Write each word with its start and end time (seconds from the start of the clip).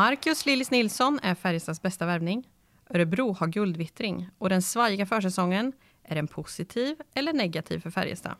Marcus 0.00 0.46
Lillis 0.46 0.70
Nilsson 0.70 1.20
är 1.22 1.34
Färjestads 1.34 1.82
bästa 1.82 2.06
värvning. 2.06 2.48
Örebro 2.90 3.32
har 3.32 3.46
guldvittring 3.46 4.28
och 4.38 4.48
den 4.48 4.62
svajiga 4.62 5.06
försäsongen, 5.06 5.72
är 6.02 6.14
den 6.14 6.26
positiv 6.26 6.96
eller 7.14 7.32
negativ 7.32 7.80
för 7.80 7.90
Färjestad? 7.90 8.36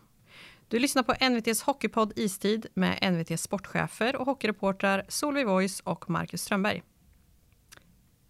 Du 0.68 0.78
lyssnar 0.78 1.02
på 1.02 1.14
NVTs 1.30 1.62
hockeypodd 1.62 2.12
Istid 2.16 2.66
med 2.74 3.12
NVTs 3.12 3.42
sportchefer 3.42 4.16
och 4.16 4.26
hockeyreportrar 4.26 5.04
Solveig 5.08 5.46
Voice 5.46 5.80
och 5.80 6.10
Marcus 6.10 6.42
Strömberg. 6.42 6.82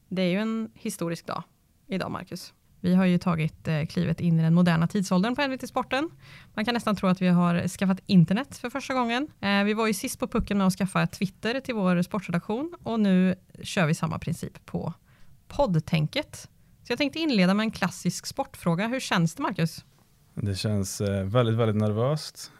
Det 0.08 0.22
är 0.22 0.28
ju 0.28 0.38
en 0.38 0.70
historisk 0.74 1.26
dag 1.26 1.42
idag, 1.86 2.10
Marcus. 2.10 2.54
Vi 2.80 2.94
har 2.94 3.04
ju 3.04 3.18
tagit 3.18 3.68
eh, 3.68 3.86
klivet 3.86 4.20
in 4.20 4.40
i 4.40 4.42
den 4.42 4.54
moderna 4.54 4.86
tidsåldern 4.86 5.36
på 5.36 5.46
NVT 5.46 5.68
Sporten. 5.68 6.10
Man 6.54 6.64
kan 6.64 6.74
nästan 6.74 6.96
tro 6.96 7.08
att 7.08 7.22
vi 7.22 7.28
har 7.28 7.68
skaffat 7.68 8.00
internet 8.06 8.56
för 8.56 8.70
första 8.70 8.94
gången. 8.94 9.28
Eh, 9.40 9.64
vi 9.64 9.74
var 9.74 9.86
ju 9.86 9.94
sist 9.94 10.18
på 10.18 10.28
pucken 10.28 10.58
med 10.58 10.66
att 10.66 10.72
skaffa 10.72 11.06
Twitter 11.06 11.60
till 11.60 11.74
vår 11.74 12.02
sportredaktion 12.02 12.74
och 12.82 13.00
nu 13.00 13.34
kör 13.62 13.86
vi 13.86 13.94
samma 13.94 14.18
princip 14.18 14.66
på 14.66 14.92
poddtänket. 15.48 16.48
Så 16.82 16.92
jag 16.92 16.98
tänkte 16.98 17.18
inleda 17.18 17.54
med 17.54 17.64
en 17.64 17.70
klassisk 17.70 18.26
sportfråga. 18.26 18.86
Hur 18.86 19.00
känns 19.00 19.34
det, 19.34 19.42
Marcus? 19.42 19.84
Det 20.34 20.54
känns 20.54 21.00
eh, 21.00 21.24
väldigt, 21.24 21.56
väldigt 21.56 21.76
nervöst. 21.76 22.52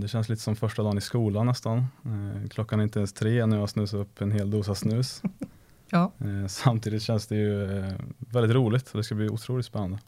Det 0.00 0.08
känns 0.08 0.28
lite 0.28 0.42
som 0.42 0.56
första 0.56 0.82
dagen 0.82 0.98
i 0.98 1.00
skolan 1.00 1.46
nästan. 1.46 1.86
Klockan 2.50 2.80
är 2.80 2.84
inte 2.84 2.98
ens 2.98 3.12
tre 3.12 3.46
när 3.46 3.58
jag 3.58 3.70
snusar 3.70 3.98
upp 3.98 4.20
en 4.20 4.32
hel 4.32 4.50
dosa 4.50 4.74
snus. 4.74 5.22
Ja. 5.94 6.12
Eh, 6.20 6.46
samtidigt 6.46 7.02
känns 7.02 7.26
det 7.26 7.36
ju 7.36 7.78
eh, 7.78 7.92
väldigt 8.18 8.54
roligt 8.56 8.90
och 8.90 8.96
det 8.96 9.04
ska 9.04 9.14
bli 9.14 9.28
otroligt 9.28 9.66
spännande. 9.66 9.98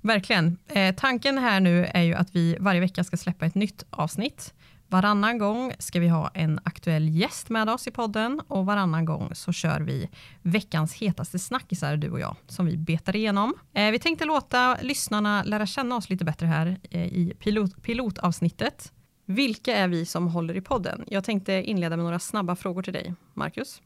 Verkligen. 0.00 0.58
Eh, 0.66 0.94
tanken 0.94 1.38
här 1.38 1.60
nu 1.60 1.84
är 1.84 2.02
ju 2.02 2.14
att 2.14 2.34
vi 2.34 2.56
varje 2.60 2.80
vecka 2.80 3.04
ska 3.04 3.16
släppa 3.16 3.46
ett 3.46 3.54
nytt 3.54 3.86
avsnitt. 3.90 4.54
Varannan 4.88 5.38
gång 5.38 5.72
ska 5.78 6.00
vi 6.00 6.08
ha 6.08 6.30
en 6.34 6.60
aktuell 6.64 7.08
gäst 7.08 7.48
med 7.48 7.68
oss 7.68 7.86
i 7.86 7.90
podden 7.90 8.40
och 8.48 8.66
varannan 8.66 9.04
gång 9.04 9.30
så 9.34 9.52
kör 9.52 9.80
vi 9.80 10.08
veckans 10.42 10.94
hetaste 10.94 11.38
snackisar, 11.38 11.96
du 11.96 12.10
och 12.10 12.20
jag, 12.20 12.36
som 12.46 12.66
vi 12.66 12.76
betar 12.76 13.16
igenom. 13.16 13.54
Eh, 13.74 13.90
vi 13.90 13.98
tänkte 13.98 14.24
låta 14.24 14.78
lyssnarna 14.82 15.42
lära 15.42 15.66
känna 15.66 15.96
oss 15.96 16.10
lite 16.10 16.24
bättre 16.24 16.46
här 16.46 16.80
eh, 16.90 17.06
i 17.06 17.34
pilot, 17.38 17.82
pilotavsnittet. 17.82 18.92
Vilka 19.24 19.76
är 19.76 19.88
vi 19.88 20.06
som 20.06 20.28
håller 20.28 20.56
i 20.56 20.60
podden? 20.60 21.04
Jag 21.06 21.24
tänkte 21.24 21.52
inleda 21.52 21.96
med 21.96 22.04
några 22.04 22.18
snabba 22.18 22.56
frågor 22.56 22.82
till 22.82 22.92
dig, 22.92 23.14
Marcus. 23.34 23.80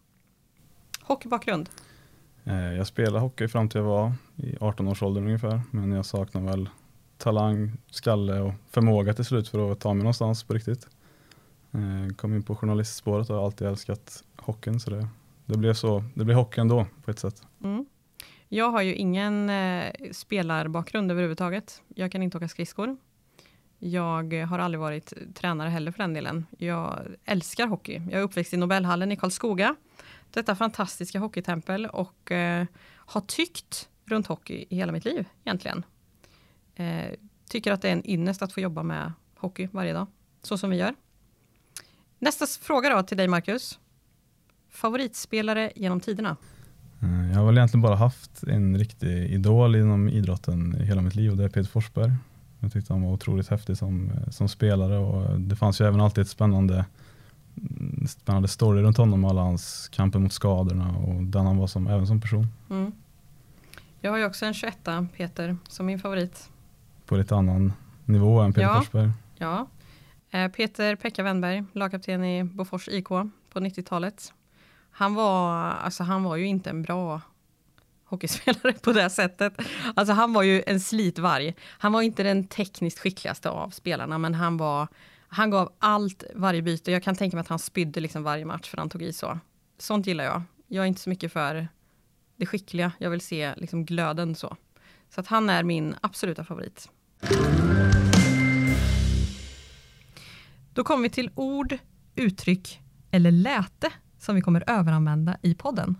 Hockeybakgrund? 1.10 1.68
Eh, 2.44 2.74
jag 2.74 2.86
spelade 2.86 3.18
hockey 3.18 3.48
fram 3.48 3.68
till 3.68 3.78
jag 3.78 3.86
var 3.86 4.12
i 4.36 4.56
18-årsåldern 4.56 5.24
ungefär, 5.24 5.60
men 5.70 5.92
jag 5.92 6.06
saknar 6.06 6.40
väl 6.40 6.68
talang, 7.18 7.72
skalle 7.90 8.40
och 8.40 8.52
förmåga 8.70 9.14
till 9.14 9.24
slut 9.24 9.48
för 9.48 9.72
att 9.72 9.80
ta 9.80 9.94
mig 9.94 10.02
någonstans 10.02 10.44
på 10.44 10.54
riktigt. 10.54 10.88
Eh, 11.72 12.14
kom 12.16 12.34
in 12.34 12.42
på 12.42 12.56
journalistspåret 12.56 13.30
och 13.30 13.36
har 13.36 13.44
alltid 13.44 13.66
älskat 13.66 14.24
hockeyn, 14.36 14.80
så 14.80 14.90
det, 14.90 15.08
det 15.46 15.58
blev 15.58 15.74
så. 15.74 16.04
Det 16.14 16.24
blev 16.24 16.36
hockey 16.36 16.60
ändå 16.60 16.86
på 17.04 17.10
ett 17.10 17.18
sätt. 17.18 17.42
Mm. 17.64 17.86
Jag 18.48 18.70
har 18.70 18.82
ju 18.82 18.94
ingen 18.94 19.50
eh, 19.50 19.92
spelarbakgrund 20.12 21.10
överhuvudtaget. 21.10 21.82
Jag 21.88 22.12
kan 22.12 22.22
inte 22.22 22.36
åka 22.36 22.48
skridskor. 22.48 22.96
Jag 23.78 24.34
har 24.34 24.58
aldrig 24.58 24.80
varit 24.80 25.12
tränare 25.34 25.68
heller 25.68 25.92
för 25.92 25.98
den 25.98 26.14
delen. 26.14 26.46
Jag 26.58 26.98
älskar 27.24 27.66
hockey. 27.66 28.02
Jag 28.10 28.20
är 28.20 28.22
uppväxt 28.22 28.54
i 28.54 28.56
Nobelhallen 28.56 29.12
i 29.12 29.16
Karlskoga 29.16 29.76
detta 30.30 30.54
fantastiska 30.54 31.18
hockeytempel 31.18 31.86
och 31.86 32.32
eh, 32.32 32.66
har 32.96 33.20
tyckt 33.20 33.88
runt 34.04 34.26
hockey 34.26 34.64
i 34.70 34.76
hela 34.76 34.92
mitt 34.92 35.04
liv 35.04 35.28
egentligen. 35.44 35.84
Eh, 36.74 37.10
tycker 37.48 37.72
att 37.72 37.82
det 37.82 37.88
är 37.88 37.92
en 37.92 38.10
ynnest 38.10 38.42
att 38.42 38.52
få 38.52 38.60
jobba 38.60 38.82
med 38.82 39.12
hockey 39.36 39.68
varje 39.72 39.92
dag, 39.92 40.06
så 40.42 40.58
som 40.58 40.70
vi 40.70 40.76
gör. 40.76 40.94
Nästa 42.18 42.46
fråga 42.46 42.96
då 42.96 43.02
till 43.02 43.16
dig 43.16 43.28
Marcus. 43.28 43.78
Favoritspelare 44.70 45.72
genom 45.76 46.00
tiderna? 46.00 46.36
Mm, 47.02 47.30
jag 47.30 47.38
har 47.38 47.46
väl 47.46 47.58
egentligen 47.58 47.82
bara 47.82 47.96
haft 47.96 48.42
en 48.42 48.78
riktig 48.78 49.30
idol 49.30 49.76
inom 49.76 50.08
idrotten 50.08 50.76
i 50.80 50.84
hela 50.84 51.02
mitt 51.02 51.14
liv 51.14 51.30
och 51.30 51.36
det 51.36 51.44
är 51.44 51.48
Peter 51.48 51.70
Forsberg. 51.70 52.12
Jag 52.60 52.72
tyckte 52.72 52.92
han 52.92 53.02
var 53.02 53.12
otroligt 53.12 53.48
häftig 53.48 53.76
som, 53.76 54.10
som 54.30 54.48
spelare 54.48 54.98
och 54.98 55.40
det 55.40 55.56
fanns 55.56 55.80
ju 55.80 55.86
även 55.86 56.00
alltid 56.00 56.22
ett 56.22 56.28
spännande 56.28 56.84
spännande 58.08 58.48
story 58.48 58.82
runt 58.82 58.96
honom, 58.96 59.24
alla 59.24 59.40
hans 59.40 59.88
kamper 59.88 60.18
mot 60.18 60.32
skadorna 60.32 60.96
och 60.96 61.22
den 61.22 61.46
han 61.46 61.56
var 61.56 61.66
som, 61.66 61.86
även 61.86 62.06
som 62.06 62.20
person. 62.20 62.46
Mm. 62.70 62.92
Jag 64.00 64.10
har 64.10 64.18
ju 64.18 64.24
också 64.24 64.46
en 64.46 64.54
21 64.54 64.78
Peter, 65.16 65.56
som 65.68 65.86
min 65.86 65.98
favorit. 65.98 66.50
På 67.06 67.16
lite 67.16 67.36
annan 67.36 67.72
nivå 68.04 68.40
än 68.40 68.52
Peter 68.52 68.66
ja, 68.66 68.76
Forsberg. 68.76 69.10
Ja. 69.36 69.66
Eh, 70.30 70.48
Peter 70.48 70.96
Pekka 70.96 71.22
Wennberg, 71.22 71.64
lagkapten 71.72 72.24
i 72.24 72.44
Bofors 72.44 72.88
IK 72.88 73.08
på 73.08 73.30
90-talet. 73.60 74.32
Han 74.90 75.14
var, 75.14 75.56
alltså 75.56 76.02
han 76.02 76.22
var 76.22 76.36
ju 76.36 76.46
inte 76.46 76.70
en 76.70 76.82
bra 76.82 77.20
hockeyspelare 78.04 78.72
på 78.72 78.92
det 78.92 79.10
sättet. 79.10 79.60
Alltså 79.94 80.12
han 80.12 80.32
var 80.32 80.42
ju 80.42 80.62
en 80.66 80.80
slitvarg. 80.80 81.54
Han 81.68 81.92
var 81.92 82.02
inte 82.02 82.22
den 82.22 82.46
tekniskt 82.46 82.98
skickligaste 82.98 83.50
av 83.50 83.70
spelarna, 83.70 84.18
men 84.18 84.34
han 84.34 84.56
var 84.56 84.88
han 85.32 85.50
gav 85.50 85.72
allt 85.78 86.24
varje 86.34 86.62
byte. 86.62 86.92
Jag 86.92 87.02
kan 87.02 87.14
tänka 87.14 87.36
mig 87.36 87.40
att 87.40 87.48
han 87.48 87.58
spydde 87.58 88.00
liksom 88.00 88.22
varje 88.22 88.44
match 88.44 88.70
för 88.70 88.76
han 88.78 88.88
tog 88.90 89.02
i 89.02 89.12
så. 89.12 89.38
Sånt 89.78 90.06
gillar 90.06 90.24
jag. 90.24 90.42
Jag 90.66 90.82
är 90.82 90.86
inte 90.86 91.00
så 91.00 91.10
mycket 91.10 91.32
för 91.32 91.68
det 92.36 92.46
skickliga. 92.46 92.92
Jag 92.98 93.10
vill 93.10 93.20
se 93.20 93.54
liksom 93.56 93.84
glöden 93.84 94.34
så. 94.34 94.56
Så 95.14 95.20
att 95.20 95.26
han 95.26 95.50
är 95.50 95.62
min 95.62 95.94
absoluta 96.00 96.44
favorit. 96.44 96.88
Då 100.74 100.84
kommer 100.84 101.02
vi 101.02 101.10
till 101.10 101.30
ord, 101.34 101.78
uttryck 102.14 102.80
eller 103.10 103.30
läte 103.30 103.92
som 104.18 104.34
vi 104.34 104.40
kommer 104.40 104.64
överanvända 104.66 105.36
i 105.42 105.54
podden. 105.54 105.96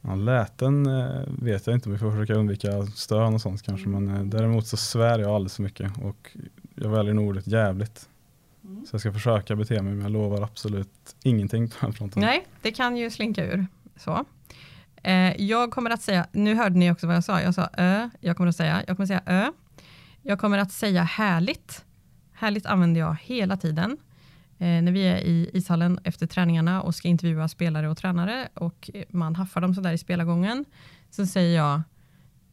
Ja, 0.00 0.14
läten 0.14 0.86
eh, 0.86 1.22
vet 1.42 1.66
jag 1.66 1.76
inte 1.76 1.88
om 1.88 1.92
vi 1.92 1.98
får 1.98 2.10
försöka 2.10 2.34
undvika 2.34 2.86
stön 2.86 3.34
och 3.34 3.40
sånt 3.40 3.62
kanske, 3.62 3.88
men 3.88 4.08
eh, 4.08 4.24
däremot 4.24 4.66
så 4.66 4.76
svär 4.76 5.18
jag 5.18 5.30
alldeles 5.30 5.56
för 5.56 5.62
mycket 5.62 5.98
och 5.98 6.36
jag 6.74 6.90
väljer 6.90 7.14
nog 7.14 7.28
ordet 7.28 7.46
jävligt. 7.46 8.08
Så 8.66 8.94
jag 8.94 9.00
ska 9.00 9.12
försöka 9.12 9.56
bete 9.56 9.82
mig, 9.82 9.94
men 9.94 10.02
jag 10.02 10.12
lovar 10.12 10.42
absolut 10.42 11.16
ingenting 11.22 11.68
på 11.68 11.74
den 11.80 11.92
fronten. 11.92 12.22
Nej, 12.22 12.46
det 12.62 12.72
kan 12.72 12.96
ju 12.96 13.10
slinka 13.10 13.44
ur. 13.44 13.66
Så. 13.96 14.24
Eh, 15.02 15.42
jag 15.42 15.70
kommer 15.70 15.90
att 15.90 16.02
säga, 16.02 16.26
nu 16.32 16.54
hörde 16.54 16.78
ni 16.78 16.90
också 16.92 17.06
vad 17.06 17.16
jag 17.16 17.24
sa, 17.24 17.40
jag 17.40 17.54
sa 17.54 17.68
ö, 17.76 18.10
jag 18.20 18.36
kommer 18.36 18.48
att 18.48 18.56
säga, 18.56 18.84
jag 18.86 18.96
kommer 18.96 19.04
att 19.04 19.08
säga 19.08 19.22
ö. 19.26 19.52
Jag 20.22 20.38
kommer 20.38 20.58
att 20.58 20.72
säga 20.72 21.02
härligt. 21.02 21.84
Härligt 22.32 22.66
använder 22.66 23.00
jag 23.00 23.16
hela 23.22 23.56
tiden. 23.56 23.96
Eh, 24.58 24.82
när 24.82 24.92
vi 24.92 25.02
är 25.02 25.18
i 25.18 25.50
ishallen 25.52 25.98
efter 26.04 26.26
träningarna 26.26 26.82
och 26.82 26.94
ska 26.94 27.08
intervjua 27.08 27.48
spelare 27.48 27.88
och 27.88 27.96
tränare 27.96 28.48
och 28.54 28.90
man 29.08 29.34
haffar 29.34 29.60
dem 29.60 29.74
sådär 29.74 29.92
i 29.92 29.98
spelargången. 29.98 30.64
Så 31.10 31.26
säger 31.26 31.56
jag, 31.56 31.82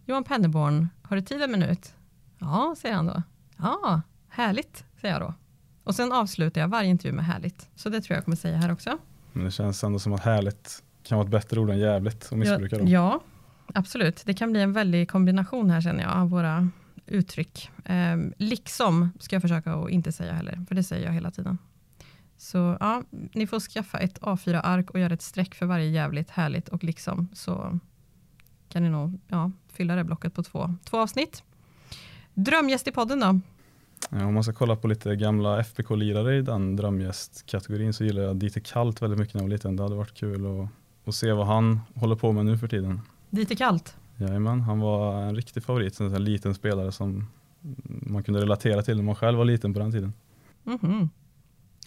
Johan 0.06 0.24
Penneborn, 0.24 0.90
har 1.02 1.16
du 1.16 1.22
tid 1.22 1.42
en 1.42 1.52
minut? 1.52 1.94
Ja, 2.40 2.76
säger 2.78 2.96
han 2.96 3.06
då. 3.06 3.24
Ja, 3.58 4.02
härligt, 4.30 4.86
säger 5.02 5.14
jag 5.14 5.22
då. 5.22 5.34
Och 5.84 5.96
sen 5.96 6.12
avslutar 6.12 6.62
jag 6.62 6.68
varje 6.68 6.90
intervju 6.90 7.16
med 7.16 7.26
härligt. 7.26 7.70
Så 7.76 7.90
det 7.90 8.02
tror 8.02 8.16
jag 8.16 8.26
kommer 8.26 8.38
säga 8.38 8.58
här 8.58 8.72
också. 8.72 8.98
Men 9.34 9.46
det 9.46 9.52
känns 9.52 9.84
ändå 9.84 10.00
som 10.00 10.14
att 10.14 10.24
härligt 10.24 10.84
kan 11.04 11.18
vara 11.18 11.26
ett 11.26 11.32
bättre 11.32 11.60
ord 11.60 11.70
än 11.70 11.80
jävligt 11.80 12.32
och 12.32 12.38
missbruka 12.38 12.80
ja, 12.80 12.84
ja, 12.86 13.22
absolut. 13.74 14.24
Det 14.26 14.34
kan 14.34 14.52
bli 14.52 14.62
en 14.62 14.74
väldig 14.74 15.10
kombination 15.10 15.70
här 15.70 15.82
känner 15.82 16.04
jag 16.04 16.12
av 16.12 16.30
våra 16.30 16.70
uttryck. 17.06 17.70
Eh, 17.86 18.18
liksom 18.38 19.10
ska 19.20 19.36
jag 19.36 19.42
försöka 19.42 19.74
att 19.74 19.90
inte 19.90 20.12
säga 20.12 20.34
heller, 20.34 20.66
för 20.68 20.76
det 20.76 20.84
säger 20.84 21.06
jag 21.06 21.14
hela 21.14 21.32
tiden. 21.32 21.58
Så 22.38 22.78
ja, 22.80 23.04
ni 23.12 23.48
får 23.48 23.60
skaffa 23.60 23.98
ett 23.98 24.20
A4-ark 24.20 24.90
och 24.90 25.00
göra 25.00 25.14
ett 25.14 25.22
streck 25.22 25.56
för 25.56 25.66
varje 25.66 25.90
jävligt, 25.90 26.30
härligt 26.30 26.70
och 26.70 26.84
liksom 26.84 27.28
så 27.34 27.80
kan 28.70 28.84
ni 28.84 28.90
nog 28.90 29.20
ja, 29.28 29.52
fylla 29.74 29.96
det 29.96 30.04
blocket 30.04 30.34
på 30.34 30.44
två, 30.44 30.76
två 30.84 31.00
avsnitt. 31.00 31.44
Drömgäst 32.34 32.88
i 32.88 32.92
podden 32.92 33.20
då? 33.20 33.40
Om 34.10 34.34
man 34.34 34.44
ska 34.44 34.54
kolla 34.54 34.76
på 34.76 34.88
lite 34.88 35.16
gamla 35.16 35.60
FBK-lirare 35.60 36.38
i 36.38 36.42
den 36.42 36.76
drömgästkategorin 36.76 37.94
så 37.94 38.04
gillar 38.04 38.24
jag 38.24 38.36
Dieter 38.36 38.62
Kalt 38.62 39.02
väldigt 39.02 39.20
mycket 39.20 39.34
när 39.34 39.42
jag 39.42 39.48
var 39.48 39.54
liten. 39.54 39.76
Det 39.76 39.84
hade 39.84 39.96
varit 39.96 40.14
kul 40.14 40.46
att, 40.46 40.70
att 41.08 41.16
se 41.16 41.32
vad 41.32 41.48
han 41.48 41.80
håller 41.96 42.16
på 42.16 42.32
med 42.32 42.46
nu 42.46 42.58
för 42.58 42.68
tiden. 42.68 43.02
Dieter 43.30 43.56
Kalt? 43.56 43.96
Jajamän, 44.18 44.62
han 44.62 44.80
var 44.80 45.22
en 45.22 45.36
riktig 45.36 45.64
favorit. 45.64 46.00
En 46.00 46.12
sån 46.12 46.24
liten 46.24 46.56
spelare 46.56 46.92
som 46.92 47.28
man 47.86 48.24
kunde 48.24 48.42
relatera 48.42 48.82
till 48.82 48.98
när 48.98 49.04
man 49.04 49.16
själv 49.16 49.38
var 49.38 49.46
liten 49.46 49.74
på 49.74 49.80
den 49.80 49.92
tiden. 49.92 50.14
Mm 50.66 50.80
-hmm. 50.80 51.10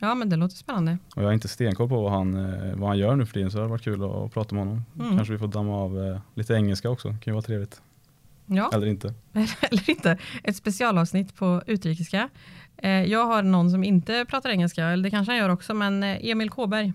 Ja, 0.00 0.14
men 0.14 0.28
det 0.28 0.36
låter 0.36 0.56
spännande. 0.56 0.98
Och 1.14 1.22
jag 1.22 1.28
har 1.28 1.32
inte 1.32 1.48
stenkoll 1.48 1.88
på 1.88 2.02
vad 2.02 2.12
han, 2.12 2.34
eh, 2.34 2.76
vad 2.76 2.88
han 2.88 2.98
gör 2.98 3.16
nu 3.16 3.26
för 3.26 3.34
tiden 3.34 3.50
så 3.50 3.56
det 3.56 3.62
hade 3.62 3.70
varit 3.70 3.82
kul 3.82 4.04
att 4.04 4.32
prata 4.32 4.54
med 4.54 4.64
honom. 4.64 4.84
Mm. 5.00 5.16
Kanske 5.16 5.32
vi 5.32 5.38
får 5.38 5.48
damma 5.48 5.76
av 5.76 6.04
eh, 6.04 6.18
lite 6.34 6.54
engelska 6.54 6.90
också, 6.90 7.08
det 7.08 7.18
kan 7.18 7.30
ju 7.30 7.32
vara 7.32 7.42
trevligt. 7.42 7.82
Ja. 8.46 8.70
Eller 8.74 8.86
inte. 8.86 9.14
Eller 9.60 9.90
inte. 9.90 10.18
Ett 10.42 10.56
specialavsnitt 10.56 11.34
på 11.34 11.62
utrikiska. 11.66 12.28
Eh, 12.76 12.90
jag 12.90 13.26
har 13.26 13.42
någon 13.42 13.70
som 13.70 13.84
inte 13.84 14.24
pratar 14.28 14.50
engelska, 14.50 14.84
eller 14.84 15.02
det 15.04 15.10
kanske 15.10 15.32
han 15.32 15.38
gör 15.38 15.48
också, 15.48 15.74
men 15.74 16.02
eh, 16.02 16.30
Emil 16.30 16.50
Kåberg. 16.50 16.92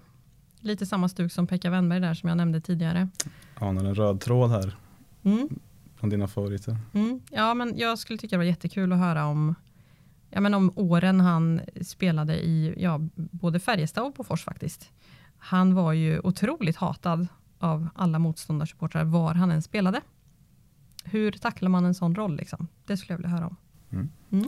Lite 0.60 0.86
samma 0.86 1.10
stuk 1.10 1.32
som 1.32 1.48
Pekka 1.48 1.70
Wennberg 1.70 2.00
där 2.00 2.14
som 2.14 2.30
jag 2.30 2.38
nämnde 2.38 2.62
tidigare. 2.62 3.10
Anar 3.56 3.86
en 3.86 3.96
röd 3.96 4.22
tråd 4.22 4.50
här. 4.50 4.76
Mm. 5.24 5.50
Bland 6.00 6.14
dina 6.14 6.28
favoriter. 6.28 6.78
Mm. 6.94 7.22
Ja, 7.30 7.54
men 7.54 7.78
jag 7.78 8.00
skulle 8.00 8.20
tycka 8.20 8.36
det 8.36 8.38
var 8.38 8.44
jättekul 8.44 8.94
att 8.94 9.00
höra 9.00 9.26
om, 9.26 9.56
ja, 10.30 10.42
men 10.42 10.54
om 10.54 10.72
åren 10.76 11.20
han 11.20 11.62
spelade 11.82 12.36
i 12.36 12.74
ja, 12.78 13.00
både 13.16 13.60
Färjestad 13.60 14.04
och 14.04 14.14
Bofors 14.14 14.44
faktiskt. 14.44 14.90
Han 15.38 15.76
var 15.76 15.94
ju 15.94 16.20
otroligt 16.20 16.76
hatad 16.76 17.28
av 17.60 17.88
alla 17.96 18.20
motståndarsupportrar 18.20 19.04
var 19.04 19.34
han 19.34 19.52
än 19.52 19.62
spelade. 19.62 20.02
Hur 21.04 21.32
tacklar 21.32 21.70
man 21.70 21.86
en 21.86 21.94
sån 21.94 22.16
roll? 22.16 22.36
Liksom? 22.36 22.68
Det 22.86 22.98
skulle 22.98 23.14
jag 23.14 23.18
vilja 23.18 23.30
höra 23.30 23.48
om. 23.48 23.58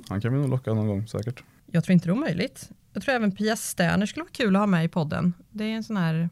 Han 0.10 0.22
kan 0.22 0.34
vi 0.34 0.40
nog 0.40 0.50
locka 0.50 0.74
någon 0.74 0.88
gång 0.88 1.08
säkert. 1.08 1.44
Jag 1.66 1.84
tror 1.84 1.94
inte 1.94 2.08
det 2.08 2.12
är 2.12 2.14
omöjligt. 2.14 2.72
Jag 2.94 3.04
tror 3.04 3.16
även 3.16 3.32
Pia 3.32 3.56
Sterner 3.56 4.06
skulle 4.06 4.24
vara 4.24 4.32
kul 4.32 4.56
att 4.56 4.60
ha 4.60 4.68
med 4.68 4.86
i 4.86 4.88
podden. 4.88 5.34
Det 5.50 5.64
är 5.64 5.76
en 5.76 5.84
sån 5.84 5.98
här 5.98 6.30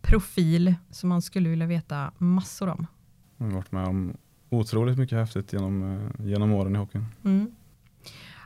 profil 0.00 0.74
som 0.90 1.08
man 1.08 1.22
skulle 1.22 1.48
vilja 1.48 1.66
veta 1.66 2.12
massor 2.18 2.68
om. 2.68 2.86
Han 3.38 3.48
har 3.48 3.56
varit 3.56 3.72
med 3.72 3.86
om 3.86 4.16
otroligt 4.50 4.98
mycket 4.98 5.18
häftigt 5.18 5.52
genom, 5.52 5.82
eh, 5.82 6.26
genom 6.26 6.52
åren 6.52 6.76
i 6.76 6.78
hockeyn. 6.78 7.06
Mm. 7.24 7.54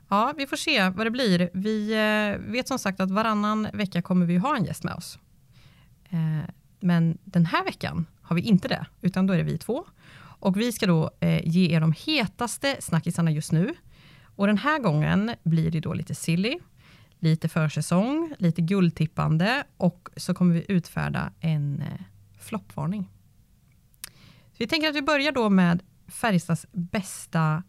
Ja, 0.08 0.34
vi 0.36 0.46
får 0.46 0.56
se 0.56 0.88
vad 0.88 1.06
det 1.06 1.10
blir. 1.10 1.50
Vi 1.54 1.92
eh, 1.92 2.52
vet 2.52 2.68
som 2.68 2.78
sagt 2.78 3.00
att 3.00 3.10
varannan 3.10 3.68
vecka 3.72 4.02
kommer 4.02 4.26
vi 4.26 4.36
ha 4.36 4.56
en 4.56 4.64
gäst 4.64 4.84
med 4.84 4.94
oss. 4.94 5.18
Eh, 6.10 6.50
men 6.80 7.18
den 7.24 7.46
här 7.46 7.64
veckan 7.64 8.06
har 8.22 8.36
vi 8.36 8.42
inte 8.42 8.68
det, 8.68 8.86
utan 9.00 9.26
då 9.26 9.32
är 9.32 9.38
det 9.38 9.44
vi 9.44 9.58
två. 9.58 9.84
Och 10.40 10.56
vi 10.56 10.72
ska 10.72 10.86
då 10.86 11.10
eh, 11.20 11.48
ge 11.48 11.76
er 11.76 11.80
de 11.80 11.94
hetaste 12.06 12.76
snackisarna 12.80 13.30
just 13.30 13.52
nu. 13.52 13.74
Och 14.36 14.46
den 14.46 14.58
här 14.58 14.78
gången 14.78 15.34
blir 15.42 15.70
det 15.70 15.80
då 15.80 15.94
lite 15.94 16.14
silly, 16.14 16.58
lite 17.18 17.48
försäsong, 17.48 18.34
lite 18.38 18.62
guldtippande 18.62 19.64
och 19.76 20.08
så 20.16 20.34
kommer 20.34 20.54
vi 20.54 20.64
utfärda 20.68 21.32
en 21.40 21.80
eh, 21.80 22.00
floppvarning. 22.38 23.08
Så 24.52 24.56
vi 24.58 24.66
tänker 24.66 24.88
att 24.88 24.96
vi 24.96 25.02
börjar 25.02 25.32
då 25.32 25.50
med 25.50 25.82
Färjestads 26.08 26.66
bästa 26.72 27.62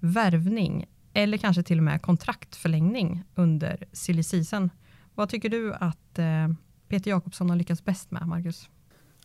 värvning 0.00 0.86
eller 1.12 1.38
kanske 1.38 1.62
till 1.62 1.78
och 1.78 1.84
med 1.84 2.02
kontraktförlängning 2.02 3.24
under 3.34 3.84
silly 3.92 4.22
season. 4.22 4.70
Vad 5.14 5.28
tycker 5.28 5.48
du 5.48 5.74
att 5.74 6.18
eh, 6.18 6.48
Peter 6.88 7.10
Jakobsson 7.10 7.50
har 7.50 7.56
lyckats 7.56 7.84
bäst 7.84 8.10
med, 8.10 8.26
Marcus? 8.26 8.68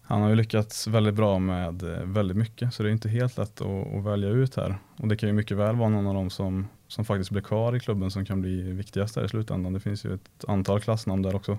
Han 0.06 0.22
har 0.22 0.30
ju 0.30 0.36
lyckats 0.36 0.88
väldigt 0.88 1.14
bra 1.14 1.40
med 1.40 1.84
eh, 1.84 2.04
väldigt 2.04 2.38
mycket, 2.38 2.74
så 2.74 2.84
det 2.84 2.90
är 2.90 2.92
inte 2.92 3.10
helt 3.10 3.38
lätt 3.38 3.62
att, 3.62 3.96
att 3.96 4.04
välja 4.04 4.30
ut 4.30 4.56
här. 4.56 4.78
Och 4.98 5.08
det 5.08 5.18
kan 5.18 5.30
ju 5.30 5.34
mycket 5.34 5.58
väl 5.58 5.76
vara 5.76 5.90
någon 5.90 6.08
av 6.08 6.14
dem 6.14 6.30
som, 6.30 6.68
som 6.88 7.06
faktiskt 7.06 7.32
blir 7.32 7.42
kvar 7.42 7.76
i 7.76 7.80
klubben 7.80 8.12
som 8.12 8.26
kan 8.26 8.42
bli 8.42 8.62
viktigast 8.62 9.16
där 9.16 9.26
i 9.26 9.30
slutändan. 9.30 9.74
Det 9.74 9.80
finns 9.80 10.06
ju 10.06 10.14
ett 10.14 10.46
antal 10.48 10.82
klassnamn 10.82 11.22
där 11.22 11.36
också. 11.36 11.58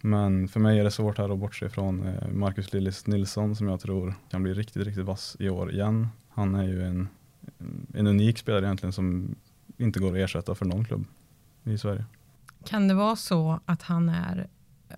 Men 0.00 0.48
för 0.48 0.60
mig 0.60 0.78
är 0.78 0.84
det 0.84 0.90
svårt 0.90 1.18
här 1.18 1.32
att 1.32 1.38
bortse 1.38 1.68
från 1.68 2.06
eh, 2.06 2.28
Marcus 2.28 2.72
Lillis 2.72 3.06
Nilsson 3.06 3.56
som 3.56 3.68
jag 3.68 3.80
tror 3.80 4.14
kan 4.30 4.42
bli 4.42 4.54
riktigt, 4.54 4.86
riktigt 4.86 5.04
vass 5.04 5.36
i 5.38 5.48
år 5.48 5.72
igen. 5.72 6.08
Han 6.28 6.54
är 6.54 6.64
ju 6.64 6.82
en, 6.82 7.08
en 7.94 8.06
unik 8.06 8.38
spelare 8.38 8.64
egentligen 8.64 8.92
som 8.92 9.34
inte 9.76 10.00
går 10.00 10.12
att 10.12 10.18
ersätta 10.18 10.54
för 10.54 10.64
någon 10.64 10.84
klubb 10.84 11.04
i 11.64 11.78
Sverige. 11.78 12.04
Kan 12.64 12.88
det 12.88 12.94
vara 12.94 13.16
så 13.16 13.60
att 13.64 13.82
han 13.82 14.08
är, 14.08 14.46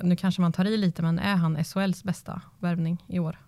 nu 0.00 0.16
kanske 0.16 0.40
man 0.40 0.52
tar 0.52 0.64
i 0.64 0.76
lite, 0.76 1.02
men 1.02 1.18
är 1.18 1.36
han 1.36 1.64
SHLs 1.64 2.04
bästa 2.04 2.42
värvning 2.58 3.04
i 3.06 3.18
år? 3.18 3.38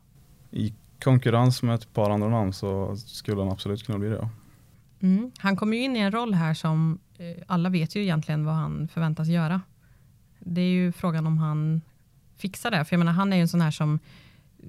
I 0.50 0.74
konkurrens 1.02 1.62
med 1.62 1.74
ett 1.74 1.92
par 1.92 2.10
andra 2.10 2.28
namn 2.28 2.52
så 2.52 2.96
skulle 2.96 3.40
han 3.42 3.52
absolut 3.52 3.86
kunna 3.86 3.98
bli 3.98 4.08
det. 4.08 4.28
Mm. 5.00 5.30
Han 5.38 5.56
kommer 5.56 5.76
ju 5.76 5.82
in 5.82 5.96
i 5.96 5.98
en 5.98 6.12
roll 6.12 6.34
här 6.34 6.54
som 6.54 6.98
eh, 7.18 7.44
alla 7.46 7.68
vet 7.68 7.96
ju 7.96 8.02
egentligen 8.02 8.44
vad 8.44 8.54
han 8.54 8.88
förväntas 8.88 9.28
göra. 9.28 9.60
Det 10.38 10.60
är 10.60 10.70
ju 10.70 10.92
frågan 10.92 11.26
om 11.26 11.38
han 11.38 11.80
fixar 12.36 12.70
det. 12.70 12.84
För 12.84 12.94
jag 12.94 12.98
menar, 12.98 13.12
han 13.12 13.32
är 13.32 13.36
ju 13.36 13.42
en 13.42 13.48
sån 13.48 13.60
här 13.60 13.70
som 13.70 13.98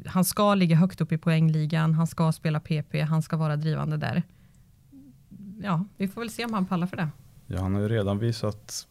han 0.05 0.25
ska 0.25 0.55
ligga 0.55 0.75
högt 0.75 1.01
upp 1.01 1.11
i 1.11 1.17
poängligan, 1.17 1.93
han 1.93 2.07
ska 2.07 2.31
spela 2.31 2.59
PP, 2.59 3.01
han 3.01 3.21
ska 3.21 3.37
vara 3.37 3.55
drivande 3.55 3.97
där. 3.97 4.23
Ja, 5.63 5.85
vi 5.97 6.07
får 6.07 6.21
väl 6.21 6.29
se 6.29 6.45
om 6.45 6.53
han 6.53 6.65
pallar 6.65 6.87
för 6.87 6.97
det. 6.97 7.09
Ja, 7.47 7.61
han 7.61 7.73
har 7.73 7.81
ju 7.81 7.87
redan 7.87 8.19
visat 8.19 8.87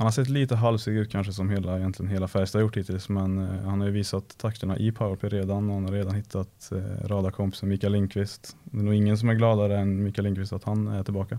han 0.00 0.06
har 0.06 0.12
sett 0.12 0.28
lite 0.28 0.56
halvsig 0.56 0.92
ut 0.92 1.10
kanske 1.12 1.32
som 1.32 1.50
hela, 1.50 1.78
egentligen 1.78 2.12
hela 2.12 2.28
Färjestad 2.28 2.60
gjort 2.60 2.76
hittills 2.76 3.08
men 3.08 3.38
eh, 3.38 3.68
han 3.68 3.80
har 3.80 3.86
ju 3.86 3.92
visat 3.92 4.38
takterna 4.38 4.78
i 4.78 4.92
powerplay 4.92 5.30
redan 5.30 5.68
och 5.70 5.74
han 5.74 5.84
har 5.84 5.92
redan 5.92 6.14
hittat 6.14 6.72
eh, 6.72 7.06
radarkompisen 7.08 7.68
Mikael 7.68 7.92
Lindqvist. 7.92 8.56
Det 8.64 8.78
är 8.78 8.82
nog 8.82 8.94
ingen 8.94 9.18
som 9.18 9.28
är 9.28 9.34
gladare 9.34 9.78
än 9.78 10.02
Mikael 10.02 10.24
Lindqvist 10.24 10.52
att 10.52 10.64
han 10.64 10.88
är 10.88 11.04
tillbaka. 11.04 11.38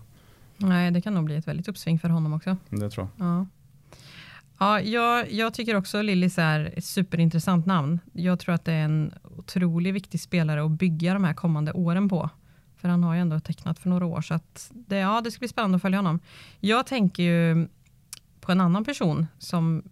Nej, 0.57 0.91
det 0.91 1.01
kan 1.01 1.13
nog 1.13 1.23
bli 1.23 1.35
ett 1.35 1.47
väldigt 1.47 1.67
uppsving 1.67 1.99
för 1.99 2.09
honom 2.09 2.33
också. 2.33 2.57
Det 2.69 2.89
tror 2.89 3.07
jag. 3.17 3.27
Ja. 3.27 3.45
Ja, 4.59 4.81
jag, 4.81 5.31
jag 5.31 5.53
tycker 5.53 5.75
också 5.75 6.01
Lillis 6.01 6.37
är 6.37 6.73
ett 6.77 6.85
superintressant 6.85 7.65
namn. 7.65 7.99
Jag 8.13 8.39
tror 8.39 8.55
att 8.55 8.65
det 8.65 8.73
är 8.73 8.85
en 8.85 9.13
otroligt 9.37 9.93
viktig 9.93 10.21
spelare 10.21 10.65
att 10.65 10.71
bygga 10.71 11.13
de 11.13 11.23
här 11.23 11.33
kommande 11.33 11.71
åren 11.71 12.09
på. 12.09 12.29
För 12.77 12.89
han 12.89 13.03
har 13.03 13.13
ju 13.13 13.21
ändå 13.21 13.39
tecknat 13.39 13.79
för 13.79 13.89
några 13.89 14.05
år 14.05 14.21
så 14.21 14.33
att 14.33 14.71
det, 14.73 14.97
ja, 14.97 15.21
det 15.21 15.31
ska 15.31 15.39
bli 15.39 15.47
spännande 15.47 15.75
att 15.75 15.81
följa 15.81 15.97
honom. 15.97 16.19
Jag 16.59 16.87
tänker 16.87 17.23
ju 17.23 17.67
på 18.41 18.51
en 18.51 18.61
annan 18.61 18.85
person 18.85 19.27
som 19.37 19.83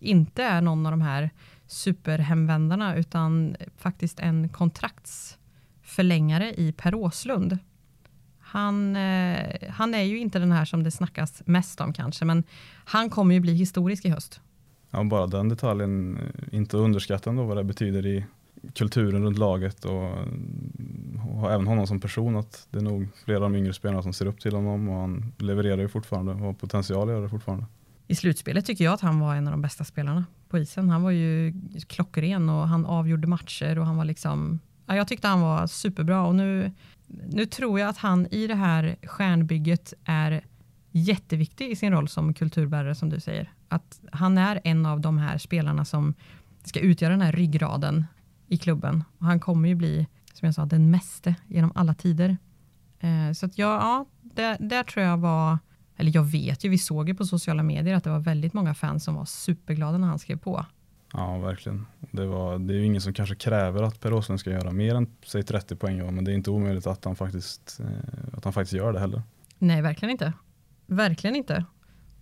inte 0.00 0.42
är 0.42 0.60
någon 0.60 0.86
av 0.86 0.92
de 0.92 1.00
här 1.00 1.30
superhemvändarna 1.66 2.96
utan 2.96 3.56
faktiskt 3.76 4.20
en 4.20 4.48
kontraktsförlängare 4.48 6.54
i 6.54 6.72
Per 6.72 6.94
Åslund. 6.94 7.58
Han, 8.38 8.96
eh, 8.96 9.46
han 9.68 9.94
är 9.94 10.02
ju 10.02 10.18
inte 10.18 10.38
den 10.38 10.52
här 10.52 10.64
som 10.64 10.82
det 10.82 10.90
snackas 10.90 11.42
mest 11.46 11.80
om 11.80 11.92
kanske, 11.92 12.24
men 12.24 12.44
han 12.84 13.10
kommer 13.10 13.34
ju 13.34 13.40
bli 13.40 13.54
historisk 13.54 14.04
i 14.04 14.08
höst. 14.08 14.40
Ja, 14.90 15.04
bara 15.04 15.26
den 15.26 15.48
detaljen, 15.48 16.16
eh, 16.16 16.22
inte 16.58 16.76
underskatta 16.76 17.32
vad 17.32 17.56
det 17.56 17.64
betyder 17.64 18.06
i 18.06 18.24
kulturen 18.74 19.24
runt 19.24 19.38
laget 19.38 19.84
och, 19.84 20.10
och 21.40 21.52
även 21.52 21.66
honom 21.66 21.86
som 21.86 22.00
person. 22.00 22.36
Att 22.36 22.66
det 22.70 22.78
är 22.78 22.82
nog 22.82 23.08
flera 23.24 23.36
av 23.36 23.42
de 23.42 23.56
yngre 23.58 23.72
spelarna 23.72 24.02
som 24.02 24.12
ser 24.12 24.26
upp 24.26 24.40
till 24.40 24.54
honom 24.54 24.88
och 24.88 25.00
han 25.00 25.32
levererar 25.38 25.78
ju 25.78 25.88
fortfarande 25.88 26.32
och 26.32 26.38
har 26.38 26.52
potential 26.52 27.08
att 27.08 27.12
göra 27.12 27.22
det 27.22 27.28
fortfarande. 27.28 27.66
I 28.10 28.14
slutspelet 28.14 28.66
tycker 28.66 28.84
jag 28.84 28.94
att 28.94 29.00
han 29.00 29.20
var 29.20 29.34
en 29.34 29.46
av 29.46 29.50
de 29.50 29.62
bästa 29.62 29.84
spelarna 29.84 30.24
på 30.48 30.58
isen. 30.58 30.88
Han 30.88 31.02
var 31.02 31.10
ju 31.10 31.54
klockren 31.86 32.48
och 32.48 32.68
han 32.68 32.86
avgjorde 32.86 33.26
matcher 33.28 33.78
och 33.78 33.86
han 33.86 33.96
var 33.96 34.04
liksom, 34.04 34.60
ja, 34.86 34.96
jag 34.96 35.08
tyckte 35.08 35.28
han 35.28 35.40
var 35.40 35.66
superbra 35.66 36.26
och 36.26 36.34
nu, 36.34 36.72
nu 37.06 37.46
tror 37.46 37.80
jag 37.80 37.88
att 37.88 37.98
han 37.98 38.26
i 38.30 38.46
det 38.46 38.54
här 38.54 38.96
stjärnbygget 39.02 39.94
är 40.04 40.44
jätteviktig 40.90 41.70
i 41.70 41.76
sin 41.76 41.92
roll 41.92 42.08
som 42.08 42.34
kulturbärare 42.34 42.94
som 42.94 43.08
du 43.08 43.20
säger. 43.20 43.52
Att 43.68 44.00
han 44.12 44.38
är 44.38 44.60
en 44.64 44.86
av 44.86 45.00
de 45.00 45.18
här 45.18 45.38
spelarna 45.38 45.84
som 45.84 46.14
ska 46.64 46.80
utgöra 46.80 47.10
den 47.10 47.22
här 47.22 47.32
ryggraden 47.32 48.06
i 48.46 48.58
klubben. 48.58 49.04
Och 49.18 49.26
han 49.26 49.40
kommer 49.40 49.68
ju 49.68 49.74
bli, 49.74 50.06
som 50.32 50.46
jag 50.46 50.54
sa, 50.54 50.66
den 50.66 50.90
meste 50.90 51.34
genom 51.46 51.72
alla 51.74 51.94
tider. 51.94 52.36
Eh, 53.00 53.32
så 53.32 53.46
att 53.46 53.58
jag, 53.58 53.80
ja, 53.80 54.06
där, 54.22 54.56
där 54.60 54.82
tror 54.82 55.04
jag 55.06 55.16
var, 55.16 55.58
eller 56.00 56.14
jag 56.14 56.22
vet 56.22 56.64
ju, 56.64 56.68
vi 56.68 56.78
såg 56.78 57.08
ju 57.08 57.14
på 57.14 57.26
sociala 57.26 57.62
medier 57.62 57.94
att 57.94 58.04
det 58.04 58.10
var 58.10 58.18
väldigt 58.18 58.52
många 58.52 58.74
fans 58.74 59.04
som 59.04 59.14
var 59.14 59.24
superglada 59.24 59.98
när 59.98 60.08
han 60.08 60.18
skrev 60.18 60.36
på. 60.36 60.66
Ja, 61.12 61.38
verkligen. 61.38 61.86
Det, 62.10 62.26
var, 62.26 62.58
det 62.58 62.74
är 62.74 62.76
ju 62.76 62.84
ingen 62.84 63.00
som 63.00 63.12
kanske 63.12 63.34
kräver 63.34 63.82
att 63.82 64.00
Per 64.00 64.12
Åslund 64.12 64.40
ska 64.40 64.50
göra 64.50 64.70
mer 64.70 64.94
än 64.94 65.06
säg 65.26 65.42
30 65.42 65.76
poäng, 65.76 66.14
men 66.14 66.24
det 66.24 66.32
är 66.32 66.34
inte 66.34 66.50
omöjligt 66.50 66.86
att 66.86 67.04
han 67.04 67.16
faktiskt, 67.16 67.80
eh, 67.80 68.36
att 68.36 68.44
han 68.44 68.52
faktiskt 68.52 68.72
gör 68.72 68.92
det 68.92 69.00
heller. 69.00 69.22
Nej, 69.58 69.82
verkligen 69.82 70.10
inte. 70.10 70.32
Verkligen 70.86 71.36
inte. 71.36 71.64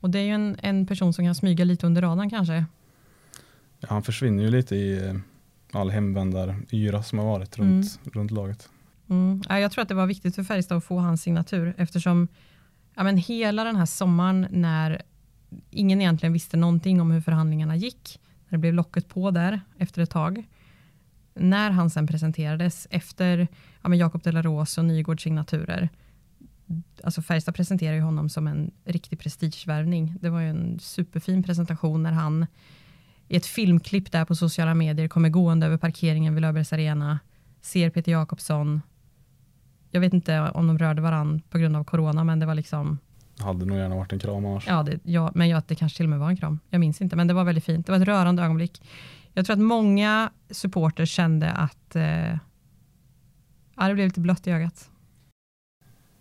Och 0.00 0.10
det 0.10 0.18
är 0.18 0.24
ju 0.24 0.32
en, 0.32 0.56
en 0.62 0.86
person 0.86 1.12
som 1.12 1.24
kan 1.24 1.34
smyga 1.34 1.64
lite 1.64 1.86
under 1.86 2.02
radarn 2.02 2.30
kanske. 2.30 2.64
Ja, 3.80 3.88
han 3.90 4.02
försvinner 4.02 4.42
ju 4.42 4.50
lite 4.50 4.76
i 4.76 5.06
eh, 5.06 5.14
all 5.72 5.90
hemvändaryra 5.90 7.02
som 7.02 7.18
har 7.18 7.26
varit 7.26 7.58
runt, 7.58 8.00
runt 8.12 8.30
laget. 8.30 8.68
Mm. 9.08 9.42
Ja, 9.48 9.60
jag 9.60 9.72
tror 9.72 9.82
att 9.82 9.88
det 9.88 9.94
var 9.94 10.06
viktigt 10.06 10.34
för 10.34 10.42
Färjestad 10.42 10.78
att 10.78 10.84
få 10.84 10.98
hans 10.98 11.22
signatur 11.22 11.74
eftersom 11.76 12.28
ja, 12.98 13.04
men 13.04 13.16
hela 13.16 13.64
den 13.64 13.76
här 13.76 13.86
sommaren 13.86 14.46
när 14.50 15.02
ingen 15.70 16.00
egentligen 16.00 16.32
visste 16.32 16.56
någonting 16.56 17.00
om 17.00 17.10
hur 17.10 17.20
förhandlingarna 17.20 17.76
gick, 17.76 18.20
när 18.48 18.58
det 18.58 18.60
blev 18.60 18.74
locket 18.74 19.08
på 19.08 19.30
där 19.30 19.60
efter 19.76 20.02
ett 20.02 20.10
tag, 20.10 20.44
när 21.34 21.70
han 21.70 21.90
sen 21.90 22.06
presenterades 22.06 22.86
efter 22.90 23.48
ja, 23.82 23.88
men 23.88 23.98
Jakob 23.98 24.22
Rose 24.24 24.80
och 24.80 24.84
Nygårds 24.84 25.22
signaturer, 25.22 25.88
alltså 27.04 27.22
Färjestad 27.22 27.54
presenterade 27.54 27.96
ju 27.96 28.02
honom 28.02 28.28
som 28.28 28.46
en 28.46 28.70
riktig 28.84 29.18
prestigevärvning. 29.18 30.14
Det 30.20 30.30
var 30.30 30.40
ju 30.40 30.50
en 30.50 30.78
superfin 30.80 31.42
presentation 31.42 32.02
när 32.02 32.12
han 32.12 32.46
i 33.28 33.36
ett 33.36 33.46
filmklipp 33.46 34.12
där 34.12 34.24
på 34.24 34.34
sociala 34.34 34.74
medier 34.74 35.08
kommer 35.08 35.28
gående 35.28 35.66
över 35.66 35.76
parkeringen 35.76 36.34
vid 36.34 36.42
Löfbergs 36.42 36.72
Arena, 36.72 37.18
ser 37.60 37.90
Peter 37.90 38.12
Jakobsson. 38.12 38.80
Jag 39.90 40.00
vet 40.00 40.12
inte 40.12 40.40
om 40.40 40.66
de 40.66 40.78
rörde 40.78 41.02
varann 41.02 41.42
på 41.50 41.58
grund 41.58 41.76
av 41.76 41.84
corona, 41.84 42.24
men 42.24 42.38
det 42.38 42.46
var 42.46 42.54
liksom... 42.54 42.98
Hade 43.38 43.64
nog 43.64 43.78
gärna 43.78 43.96
varit 43.96 44.12
en 44.12 44.18
kram 44.18 44.46
annars. 44.46 44.66
Ja, 44.66 44.82
det, 44.82 45.00
ja 45.02 45.30
men 45.34 45.48
ja, 45.48 45.62
det 45.66 45.74
kanske 45.74 45.96
till 45.96 46.06
och 46.06 46.10
med 46.10 46.18
var 46.18 46.28
en 46.28 46.36
kram. 46.36 46.58
Jag 46.70 46.80
minns 46.80 47.00
inte, 47.00 47.16
men 47.16 47.26
det 47.26 47.34
var 47.34 47.44
väldigt 47.44 47.64
fint. 47.64 47.86
Det 47.86 47.92
var 47.92 47.98
ett 48.00 48.08
rörande 48.08 48.42
ögonblick. 48.42 48.82
Jag 49.34 49.46
tror 49.46 49.54
att 49.54 49.62
många 49.62 50.30
supporters 50.50 51.10
kände 51.10 51.50
att 51.50 51.96
eh, 51.96 52.36
ja, 53.76 53.88
det 53.88 53.94
blev 53.94 54.06
lite 54.06 54.20
blött 54.20 54.46
i 54.46 54.50
ögat. 54.50 54.90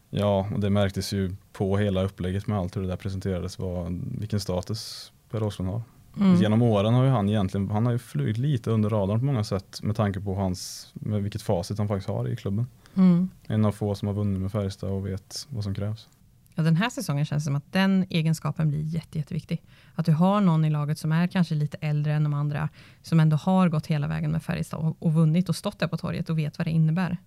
Ja, 0.10 0.50
och 0.54 0.60
det 0.60 0.70
märktes 0.70 1.14
ju 1.14 1.36
på 1.54 1.78
hela 1.78 2.04
upplägget 2.04 2.48
med 2.48 2.58
allt 2.58 2.78
hur 2.78 2.82
det 2.82 2.88
där 2.88 2.96
presenterades, 2.96 3.60
vad, 3.60 4.02
vilken 4.20 4.40
status 4.40 5.12
Per 5.32 5.44
Åslund 5.44 5.72
har. 5.72 5.82
Mm. 6.20 6.36
Genom 6.36 6.62
åren 6.62 6.94
har 6.94 7.04
ju 7.04 7.10
han 7.10 7.30
egentligen, 7.30 7.70
han 7.70 7.86
har 7.86 7.94
ju 7.94 8.00
flugit 8.00 8.38
lite 8.38 8.72
under 8.72 8.90
radarn 8.90 9.20
på 9.20 9.26
många 9.26 9.44
sätt 9.44 9.80
med 9.84 9.96
tanke 9.96 10.20
på 10.20 10.36
hans, 10.36 10.92
med 10.94 11.24
vilket 11.24 11.42
facit 11.42 11.78
han 11.78 11.88
faktiskt 11.88 12.08
har 12.10 12.28
i 12.28 12.36
klubben. 12.36 12.68
Mm. 12.98 13.30
En 13.48 13.66
av 13.66 13.72
få 13.72 13.96
som 13.96 14.08
har 14.08 14.16
vunnit 14.16 14.42
med 14.42 14.52
Färjestad 14.52 14.90
och 14.90 15.08
vet 15.08 15.48
vad 15.50 15.64
som 15.64 15.76
krävs. 15.76 16.08
Ja, 16.56 16.64
den 16.64 16.76
här 16.76 16.90
säsongen 16.90 17.26
känns 17.26 17.44
det 17.44 17.46
som 17.46 17.56
att 17.56 17.74
den 17.74 18.06
egenskapen 18.10 18.70
blir 18.70 18.82
jätte, 18.82 19.18
jätteviktig. 19.18 19.64
Att 19.96 20.06
du 20.06 20.12
har 20.12 20.42
någon 20.42 20.66
i 20.66 20.70
laget 20.70 21.00
som 21.00 21.12
är 21.12 21.28
kanske 21.28 21.56
lite 21.56 21.78
äldre 21.82 22.14
än 22.14 22.24
de 22.24 22.34
andra, 22.34 22.70
som 23.02 23.20
ändå 23.20 23.38
har 23.38 23.70
gått 23.70 23.88
hela 23.88 24.08
vägen 24.08 24.32
med 24.32 24.44
Färjestad 24.44 24.80
och, 24.80 24.98
och 25.00 25.14
vunnit 25.14 25.50
och 25.50 25.56
stått 25.56 25.80
där 25.80 25.88
på 25.88 25.98
torget 25.98 26.30
och 26.30 26.40
vet 26.40 26.58
vad 26.58 26.68
det 26.68 26.72
innebär. 26.72 27.18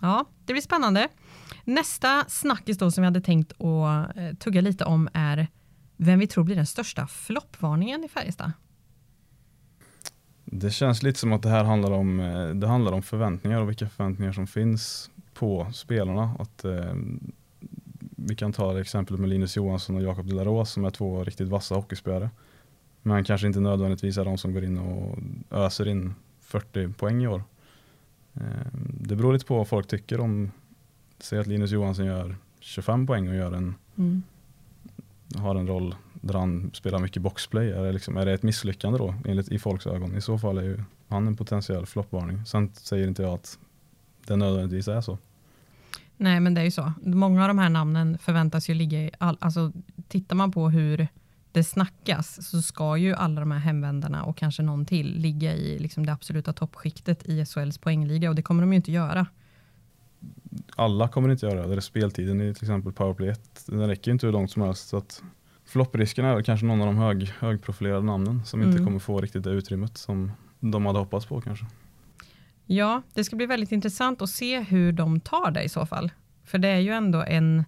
Ja, 0.00 0.24
det 0.44 0.52
blir 0.52 0.62
spännande. 0.62 1.08
Nästa 1.64 2.24
snackis 2.28 2.78
då 2.78 2.90
som 2.90 3.02
vi 3.02 3.06
hade 3.06 3.20
tänkt 3.20 3.52
att 3.60 4.16
eh, 4.16 4.34
tugga 4.38 4.60
lite 4.60 4.84
om 4.84 5.08
är 5.12 5.48
vem 5.96 6.18
vi 6.18 6.26
tror 6.26 6.44
blir 6.44 6.56
den 6.56 6.66
största 6.66 7.06
floppvarningen 7.06 8.04
i 8.04 8.08
Färjestad. 8.08 8.52
Det 10.50 10.70
känns 10.70 11.02
lite 11.02 11.18
som 11.18 11.32
att 11.32 11.42
det 11.42 11.48
här 11.48 11.64
handlar 11.64 11.90
om, 11.90 12.20
eh, 12.20 12.48
det 12.48 12.66
handlar 12.66 12.92
om 12.92 13.02
förväntningar 13.02 13.60
och 13.60 13.68
vilka 13.68 13.88
förväntningar 13.88 14.32
som 14.32 14.46
finns 14.46 15.10
på 15.34 15.66
spelarna. 15.72 16.30
Att, 16.38 16.64
eh, 16.64 16.94
vi 18.16 18.34
kan 18.34 18.52
ta 18.52 18.80
exemplet 18.80 19.20
med 19.20 19.28
Linus 19.28 19.56
Johansson 19.56 19.96
och 19.96 20.02
Jakob 20.02 20.26
Delaros 20.26 20.70
som 20.70 20.84
är 20.84 20.90
två 20.90 21.24
riktigt 21.24 21.48
vassa 21.48 21.74
hockeyspelare. 21.74 22.30
Men 23.02 23.24
kanske 23.24 23.46
inte 23.46 23.60
nödvändigtvis 23.60 24.18
är 24.18 24.24
de 24.24 24.38
som 24.38 24.52
går 24.52 24.64
in 24.64 24.78
och 24.78 25.18
öser 25.50 25.88
in 25.88 26.14
40 26.40 26.92
poäng 26.92 27.22
i 27.22 27.26
år. 27.26 27.42
Eh, 28.34 28.42
det 29.00 29.16
beror 29.16 29.32
lite 29.32 29.46
på 29.46 29.56
vad 29.56 29.68
folk 29.68 29.86
tycker 29.86 30.20
om, 30.20 30.50
säg 31.18 31.38
att 31.38 31.46
Linus 31.46 31.70
Johansson 31.70 32.06
gör 32.06 32.36
25 32.60 33.06
poäng 33.06 33.28
och 33.28 33.34
gör 33.34 33.52
en, 33.52 33.74
mm. 33.96 34.22
har 35.34 35.54
en 35.54 35.66
roll 35.66 35.94
där 36.20 36.34
han 36.34 36.70
spelar 36.74 36.98
mycket 36.98 37.22
boxplay. 37.22 37.70
Är 37.70 37.82
det, 37.82 37.92
liksom, 37.92 38.16
är 38.16 38.26
det 38.26 38.32
ett 38.32 38.42
misslyckande 38.42 38.98
då 38.98 39.14
enligt, 39.24 39.48
i 39.48 39.58
folks 39.58 39.86
ögon? 39.86 40.16
I 40.16 40.20
så 40.20 40.38
fall 40.38 40.58
är 40.58 40.62
ju 40.62 40.82
han 41.08 41.26
en 41.26 41.36
potentiell 41.36 41.86
floppvarning. 41.86 42.46
Sen 42.46 42.72
säger 42.74 43.08
inte 43.08 43.22
jag 43.22 43.34
att 43.34 43.58
det 44.26 44.36
nödvändigtvis 44.36 44.88
är 44.88 45.00
så. 45.00 45.18
Nej, 46.16 46.40
men 46.40 46.54
det 46.54 46.60
är 46.60 46.64
ju 46.64 46.70
så. 46.70 46.92
Många 47.02 47.42
av 47.42 47.48
de 47.48 47.58
här 47.58 47.68
namnen 47.68 48.18
förväntas 48.18 48.70
ju 48.70 48.74
ligga 48.74 48.98
i... 48.98 49.10
All, 49.18 49.36
alltså, 49.40 49.72
tittar 50.08 50.36
man 50.36 50.52
på 50.52 50.70
hur 50.70 51.08
det 51.52 51.64
snackas 51.64 52.50
så 52.50 52.62
ska 52.62 52.96
ju 52.96 53.14
alla 53.14 53.40
de 53.40 53.50
här 53.50 53.58
hemvändarna 53.58 54.24
och 54.24 54.36
kanske 54.36 54.62
någon 54.62 54.86
till 54.86 55.18
ligga 55.18 55.54
i 55.54 55.78
liksom 55.78 56.06
det 56.06 56.12
absoluta 56.12 56.52
toppskiktet 56.52 57.28
i 57.28 57.46
SHLs 57.46 57.78
poängliga 57.78 58.28
och 58.28 58.34
det 58.34 58.42
kommer 58.42 58.62
de 58.62 58.72
ju 58.72 58.76
inte 58.76 58.92
göra. 58.92 59.26
Alla 60.76 61.08
kommer 61.08 61.28
inte 61.28 61.46
göra 61.46 61.66
det. 61.66 61.80
Speltiden 61.80 62.40
i 62.40 62.54
till 62.54 62.64
exempel 62.64 62.92
powerplay 62.92 63.28
1, 63.28 63.64
den 63.66 63.86
räcker 63.86 64.10
ju 64.10 64.12
inte 64.12 64.26
hur 64.26 64.32
långt 64.32 64.50
som 64.50 64.62
helst. 64.62 64.88
Så 64.88 64.96
att 64.96 65.22
flopprisken 65.68 66.24
är 66.24 66.34
väl 66.34 66.44
kanske 66.44 66.66
någon 66.66 66.80
av 66.80 66.86
de 66.86 66.96
hög, 66.96 67.32
högprofilerade 67.38 68.06
namnen 68.06 68.44
som 68.44 68.60
mm. 68.60 68.72
inte 68.72 68.84
kommer 68.84 68.98
få 68.98 69.20
riktigt 69.20 69.42
det 69.42 69.50
utrymmet 69.50 69.98
som 69.98 70.32
de 70.60 70.86
hade 70.86 70.98
hoppats 70.98 71.26
på 71.26 71.40
kanske. 71.40 71.66
Ja, 72.66 73.02
det 73.14 73.24
ska 73.24 73.36
bli 73.36 73.46
väldigt 73.46 73.72
intressant 73.72 74.22
att 74.22 74.30
se 74.30 74.60
hur 74.60 74.92
de 74.92 75.20
tar 75.20 75.50
det 75.50 75.62
i 75.62 75.68
så 75.68 75.86
fall. 75.86 76.10
För 76.44 76.58
det 76.58 76.68
är 76.68 76.78
ju 76.78 76.90
ändå 76.90 77.22
en, 77.22 77.64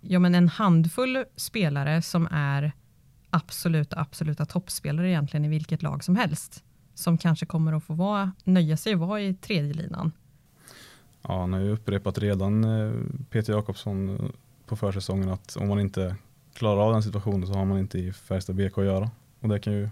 ja, 0.00 0.18
men 0.18 0.34
en 0.34 0.48
handfull 0.48 1.24
spelare 1.36 2.02
som 2.02 2.28
är 2.30 2.72
absoluta, 3.30 4.00
absoluta 4.00 4.44
toppspelare 4.44 5.10
egentligen 5.10 5.44
i 5.44 5.48
vilket 5.48 5.82
lag 5.82 6.04
som 6.04 6.16
helst. 6.16 6.64
Som 6.94 7.18
kanske 7.18 7.46
kommer 7.46 7.72
att 7.72 7.84
få 7.84 7.94
vara, 7.94 8.32
nöja 8.44 8.76
sig 8.76 8.94
och 8.94 9.00
vara 9.00 9.20
i 9.20 9.34
tredje 9.34 9.74
linan. 9.74 10.12
Ja, 11.22 11.40
han 11.40 11.52
har 11.52 11.60
ju 11.60 11.70
upprepat 11.70 12.18
redan 12.18 12.64
eh, 12.64 12.92
Peter 13.30 13.52
Jakobsson 13.52 14.08
eh, 14.08 14.30
på 14.66 14.76
försäsongen 14.76 15.28
att 15.28 15.56
om 15.56 15.68
man 15.68 15.80
inte 15.80 16.16
klarar 16.54 16.80
av 16.80 16.92
den 16.92 17.02
situationen 17.02 17.46
så 17.46 17.54
har 17.54 17.64
man 17.64 17.78
inte 17.78 17.98
i 17.98 18.12
Färjestad 18.12 18.56
BK 18.56 18.78
att 18.78 18.84
göra. 18.84 19.10
Och 19.40 19.48
det 19.48 19.58
kan 19.58 19.72
ju, 19.72 19.88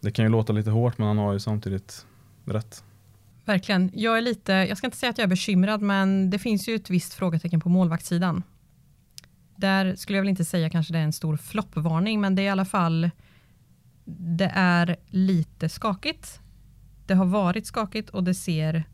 det 0.00 0.10
kan 0.10 0.24
ju 0.24 0.30
låta 0.30 0.52
lite 0.52 0.70
hårt 0.70 0.98
men 0.98 1.06
han 1.06 1.18
har 1.18 1.32
ju 1.32 1.38
samtidigt 1.38 2.06
rätt. 2.44 2.84
Verkligen. 3.44 3.90
Jag 3.94 4.18
är 4.18 4.20
lite, 4.20 4.52
jag 4.52 4.78
ska 4.78 4.86
inte 4.86 4.96
säga 4.96 5.10
att 5.10 5.18
jag 5.18 5.24
är 5.24 5.28
bekymrad, 5.28 5.82
men 5.82 6.30
det 6.30 6.38
finns 6.38 6.68
ju 6.68 6.74
ett 6.74 6.90
visst 6.90 7.14
frågetecken 7.14 7.60
på 7.60 7.68
målvaktssidan. 7.68 8.42
Där 9.56 9.96
skulle 9.96 10.18
jag 10.18 10.22
väl 10.22 10.28
inte 10.28 10.44
säga 10.44 10.70
kanske 10.70 10.92
det 10.92 10.98
är 10.98 11.02
en 11.02 11.12
stor 11.12 11.36
floppvarning, 11.36 12.20
men 12.20 12.34
det 12.34 12.42
är 12.42 12.46
i 12.46 12.48
alla 12.48 12.64
fall 12.64 13.10
det 14.04 14.52
är 14.54 14.96
lite 15.06 15.68
skakigt. 15.68 16.40
Det 17.06 17.14
har 17.14 17.26
varit 17.26 17.66
skakigt 17.66 18.10
och 18.10 18.24
det 18.24 18.34
ser 18.34 18.84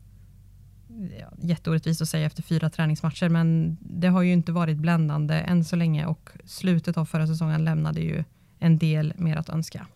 jätteorättvist 1.37 2.01
att 2.01 2.09
säga 2.09 2.25
efter 2.25 2.43
fyra 2.43 2.69
träningsmatcher, 2.69 3.29
men 3.29 3.77
det 3.81 4.07
har 4.07 4.21
ju 4.21 4.33
inte 4.33 4.51
varit 4.51 4.77
bländande 4.77 5.35
än 5.35 5.63
så 5.63 5.75
länge 5.75 6.05
och 6.05 6.29
slutet 6.45 6.97
av 6.97 7.05
förra 7.05 7.27
säsongen 7.27 7.63
lämnade 7.63 8.01
ju 8.01 8.23
en 8.59 8.77
del 8.77 9.13
mer 9.17 9.37
att 9.37 9.49
önska. 9.49 9.87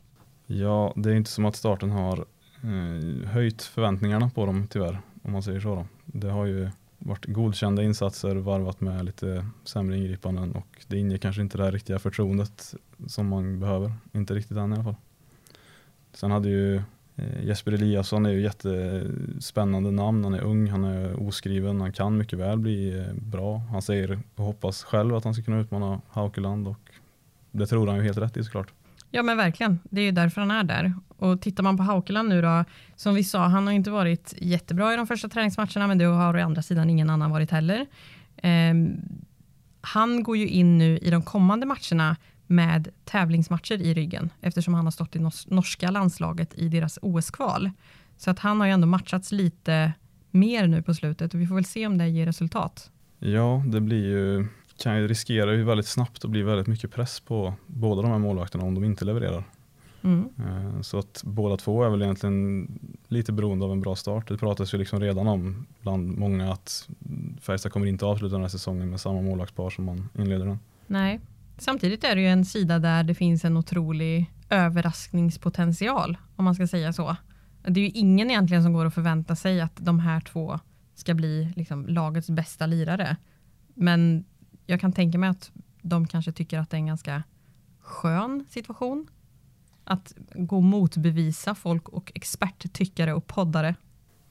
Ja, 0.45 0.93
det 0.95 1.11
är 1.11 1.15
inte 1.15 1.31
som 1.31 1.45
att 1.45 1.55
starten 1.55 1.91
har 1.91 2.25
eh, 2.63 3.29
höjt 3.29 3.61
förväntningarna 3.61 4.29
på 4.29 4.45
dem 4.45 4.67
tyvärr, 4.67 5.01
om 5.23 5.31
man 5.31 5.43
säger 5.43 5.59
så. 5.59 5.75
Då. 5.75 5.85
Det 6.05 6.29
har 6.29 6.45
ju 6.45 6.69
varit 6.97 7.25
godkända 7.25 7.83
insatser 7.83 8.35
varvat 8.35 8.81
med 8.81 9.05
lite 9.05 9.45
sämre 9.63 9.97
ingripanden 9.97 10.51
och 10.51 10.85
det 10.87 10.97
inger 10.97 11.17
kanske 11.17 11.41
inte 11.41 11.57
det 11.57 11.63
här 11.63 11.71
riktiga 11.71 11.99
förtroendet 11.99 12.75
som 13.07 13.27
man 13.27 13.59
behöver. 13.59 13.93
Inte 14.13 14.33
riktigt 14.33 14.57
än 14.57 14.71
i 14.71 14.75
alla 14.75 14.83
fall. 14.83 14.95
Sen 16.13 16.31
hade 16.31 16.49
ju 16.49 16.81
Eh, 17.15 17.45
Jesper 17.45 17.71
Eliasson 17.71 18.25
är 18.25 18.29
ju 18.29 18.41
jättespännande 18.41 19.91
namn. 19.91 20.23
Han 20.23 20.33
är 20.33 20.41
ung, 20.41 20.69
han 20.69 20.83
är 20.83 21.27
oskriven, 21.27 21.81
han 21.81 21.93
kan 21.93 22.17
mycket 22.17 22.39
väl 22.39 22.59
bli 22.59 22.99
eh, 22.99 23.13
bra. 23.13 23.57
Han 23.57 23.81
säger 23.81 24.19
och 24.35 24.43
hoppas 24.45 24.83
själv 24.83 25.15
att 25.15 25.23
han 25.23 25.33
ska 25.33 25.43
kunna 25.43 25.59
utmana 25.59 26.01
Haukeland 26.09 26.67
och 26.67 26.79
det 27.51 27.67
tror 27.67 27.87
han 27.87 27.97
ju 27.97 28.03
helt 28.03 28.17
rätt 28.17 28.37
i 28.37 28.43
såklart. 28.43 28.73
Ja 29.13 29.23
men 29.23 29.37
verkligen, 29.37 29.79
det 29.83 30.01
är 30.01 30.05
ju 30.05 30.11
därför 30.11 30.41
han 30.41 30.51
är 30.51 30.63
där. 30.63 30.93
Och 31.17 31.41
tittar 31.41 31.63
man 31.63 31.77
på 31.77 31.83
Haukeland 31.83 32.29
nu 32.29 32.41
då, 32.41 32.65
som 32.95 33.15
vi 33.15 33.23
sa, 33.23 33.47
han 33.47 33.67
har 33.67 33.73
inte 33.73 33.91
varit 33.91 34.33
jättebra 34.37 34.93
i 34.93 34.95
de 34.95 35.07
första 35.07 35.29
träningsmatcherna, 35.29 35.87
men 35.87 35.97
det 35.97 36.05
har 36.05 36.37
å 36.37 36.45
andra 36.45 36.61
sidan 36.61 36.89
ingen 36.89 37.09
annan 37.09 37.31
varit 37.31 37.51
heller. 37.51 37.85
Um, 38.43 39.01
han 39.81 40.23
går 40.23 40.37
ju 40.37 40.47
in 40.47 40.77
nu 40.77 40.97
i 40.97 41.09
de 41.09 41.21
kommande 41.21 41.65
matcherna 41.65 42.15
med 42.51 42.87
tävlingsmatcher 43.05 43.81
i 43.81 43.93
ryggen, 43.93 44.29
eftersom 44.41 44.73
han 44.73 44.85
har 44.85 44.91
stått 44.91 45.15
i 45.15 45.19
norska 45.47 45.91
landslaget 45.91 46.53
i 46.53 46.69
deras 46.69 46.99
OS-kval. 47.01 47.71
Så 48.17 48.31
att 48.31 48.39
han 48.39 48.59
har 48.59 48.67
ju 48.67 48.73
ändå 48.73 48.87
matchats 48.87 49.31
lite 49.31 49.93
mer 50.31 50.67
nu 50.67 50.81
på 50.81 50.93
slutet 50.93 51.33
och 51.33 51.41
vi 51.41 51.47
får 51.47 51.55
väl 51.55 51.65
se 51.65 51.87
om 51.87 51.97
det 51.97 52.07
ger 52.07 52.25
resultat. 52.25 52.91
Ja, 53.19 53.63
det 53.65 53.81
blir 53.81 54.05
ju 54.05 54.47
kan 54.83 54.97
ju 54.97 55.07
riskera 55.07 55.53
ju 55.53 55.63
väldigt 55.63 55.87
snabbt 55.87 56.25
att 56.25 56.31
bli 56.31 56.41
väldigt 56.41 56.67
mycket 56.67 56.91
press 56.91 57.19
på 57.19 57.53
båda 57.67 58.01
de 58.01 58.11
här 58.11 58.17
målvakterna 58.17 58.63
om 58.63 58.75
de 58.75 58.83
inte 58.83 59.05
levererar. 59.05 59.43
Mm. 60.01 60.29
Eh, 60.37 60.81
så 60.81 60.99
att 60.99 61.21
båda 61.25 61.57
två 61.57 61.83
är 61.83 61.89
väl 61.89 62.01
egentligen 62.01 62.67
lite 63.07 63.31
beroende 63.31 63.65
av 63.65 63.71
en 63.71 63.81
bra 63.81 63.95
start. 63.95 64.27
Det 64.27 64.37
pratas 64.37 64.73
ju 64.73 64.77
liksom 64.77 64.99
redan 64.99 65.27
om 65.27 65.65
bland 65.81 66.17
många 66.17 66.51
att 66.51 66.89
Färjestad 67.41 67.71
kommer 67.71 67.85
inte 67.85 68.05
avsluta 68.05 68.35
den 68.35 68.41
här 68.41 68.49
säsongen 68.49 68.89
med 68.89 69.01
samma 69.01 69.21
målvaktspar 69.21 69.69
som 69.69 69.85
man 69.85 70.09
inleder 70.17 70.45
den. 70.45 70.59
Nej, 70.87 71.19
samtidigt 71.61 72.03
är 72.03 72.15
det 72.15 72.21
ju 72.21 72.27
en 72.27 72.45
sida 72.45 72.79
där 72.79 73.03
det 73.03 73.15
finns 73.15 73.45
en 73.45 73.57
otrolig 73.57 74.31
överraskningspotential 74.49 76.17
om 76.35 76.45
man 76.45 76.55
ska 76.55 76.67
säga 76.67 76.93
så. 76.93 77.15
Det 77.63 77.79
är 77.79 77.83
ju 77.83 77.89
ingen 77.89 78.31
egentligen 78.31 78.63
som 78.63 78.73
går 78.73 78.85
att 78.85 78.93
förvänta 78.93 79.35
sig 79.35 79.61
att 79.61 79.75
de 79.75 79.99
här 79.99 80.21
två 80.21 80.59
ska 80.95 81.13
bli 81.13 81.53
liksom 81.55 81.87
lagets 81.87 82.29
bästa 82.29 82.65
lirare. 82.65 83.17
Men 83.73 84.25
jag 84.65 84.81
kan 84.81 84.93
tänka 84.93 85.17
mig 85.17 85.29
att 85.29 85.51
de 85.81 86.07
kanske 86.07 86.31
tycker 86.31 86.59
att 86.59 86.69
det 86.69 86.75
är 86.75 86.79
en 86.79 86.85
ganska 86.85 87.23
skön 87.79 88.45
situation. 88.49 89.07
Att 89.83 90.13
gå 90.35 90.55
och 90.55 90.63
motbevisa 90.63 91.55
folk 91.55 91.89
och 91.89 92.11
experttyckare 92.15 93.13
och 93.13 93.27
poddare. 93.27 93.75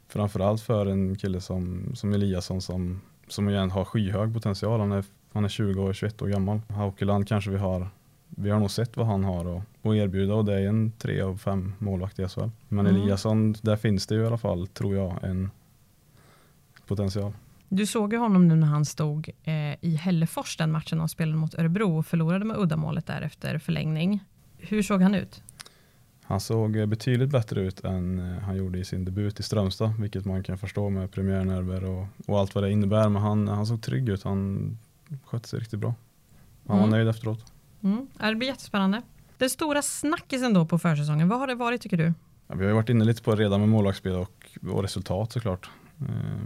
Framförallt 0.08 0.62
för 0.62 0.87
en 0.87 1.16
kille 1.16 1.40
som, 1.40 1.90
som 1.94 2.12
Eliasson 2.12 2.62
som, 2.62 3.00
som 3.28 3.49
igen 3.49 3.70
har 3.70 3.84
skyhög 3.84 4.34
potential. 4.34 4.80
Han 4.80 4.92
är, 4.92 5.04
han 5.32 5.44
är 5.44 5.49
20 5.49 5.82
år, 5.82 5.92
21 5.92 6.22
år 6.22 6.26
gammal. 6.26 6.60
Haukeland 6.68 7.28
kanske 7.28 7.50
vi 7.50 7.58
har 7.58 7.88
vi 8.37 8.50
har 8.50 8.60
nog 8.60 8.70
sett 8.70 8.96
vad 8.96 9.06
han 9.06 9.25
har 9.25 9.56
att, 9.56 9.62
att 9.82 9.94
erbjuda 9.94 10.34
och 10.34 10.44
det 10.44 10.54
är 10.54 10.68
en 10.68 10.92
tre 10.99 11.20
av 11.20 11.37
fem 11.37 11.72
målvakt 11.78 12.18
i 12.18 12.28
SHL. 12.28 12.40
Men 12.68 12.87
mm. 12.87 13.02
Eliasson, 13.02 13.54
där 13.62 13.76
finns 13.76 14.06
det 14.06 14.14
ju 14.14 14.22
i 14.22 14.26
alla 14.26 14.38
fall, 14.38 14.66
tror 14.66 14.96
jag, 14.96 15.25
en 15.25 15.50
potential. 16.87 17.32
Du 17.68 17.87
såg 17.87 18.12
ju 18.12 18.18
honom 18.18 18.49
nu 18.49 18.56
när 18.56 18.66
han 18.66 18.84
stod 18.84 19.30
eh, 19.44 19.75
i 19.80 19.96
Hällefors 20.00 20.56
den 20.56 20.72
matchen 20.72 20.99
de 20.99 21.08
spelade 21.08 21.38
mot 21.38 21.54
Örebro 21.54 21.99
och 21.99 22.06
förlorade 22.06 22.44
med 22.44 22.56
uddamålet 22.56 23.06
där 23.06 23.22
efter 23.22 23.58
förlängning. 23.58 24.25
Hur 24.58 24.82
såg 24.82 25.02
han 25.02 25.14
ut? 25.14 25.42
Han 26.22 26.40
såg 26.40 26.76
eh, 26.76 26.87
betydligt 26.87 27.30
bättre 27.30 27.60
ut 27.60 27.84
än 27.84 28.18
eh, 28.18 28.42
han 28.42 28.56
gjorde 28.56 28.78
i 28.78 28.84
sin 28.84 29.04
debut 29.04 29.40
i 29.40 29.42
Strömstad, 29.42 29.94
vilket 29.99 30.25
man 30.25 30.42
kan 30.42 30.58
förstå 30.58 30.88
med 30.88 31.12
premiärnerver 31.12 31.84
och, 31.84 32.06
och 32.26 32.38
allt 32.38 32.54
vad 32.54 32.64
det 32.64 32.70
innebär. 32.70 33.08
Men 33.08 33.22
han, 33.22 33.49
han 33.49 33.66
såg 33.66 33.82
trygg 33.82 34.08
ut, 34.08 34.22
han 34.22 34.78
skötte 35.24 35.48
sig 35.48 35.60
riktigt 35.60 35.80
bra. 35.80 35.94
Han 36.66 36.78
mm. 36.78 36.90
var 36.90 36.96
nöjd 36.96 37.08
efteråt. 37.08 37.52
Mm. 37.82 38.06
det 38.18 38.34
blir 38.34 38.48
jättespännande. 38.48 39.02
Den 39.38 39.50
stora 39.50 39.82
snackisen 39.82 40.54
då 40.54 40.66
på 40.66 40.78
försäsongen, 40.78 41.28
vad 41.28 41.38
har 41.38 41.46
det 41.46 41.54
varit 41.54 41.80
tycker 41.80 41.96
du? 41.96 42.12
Ja, 42.46 42.54
vi 42.54 42.66
har 42.66 42.72
varit 42.72 42.88
inne 42.88 43.04
lite 43.04 43.22
på 43.22 43.34
det 43.34 43.42
redan 43.42 43.60
med 43.60 43.68
målvaktsspel 43.68 44.12
och, 44.12 44.58
och 44.70 44.82
resultat 44.82 45.32
såklart. 45.32 45.70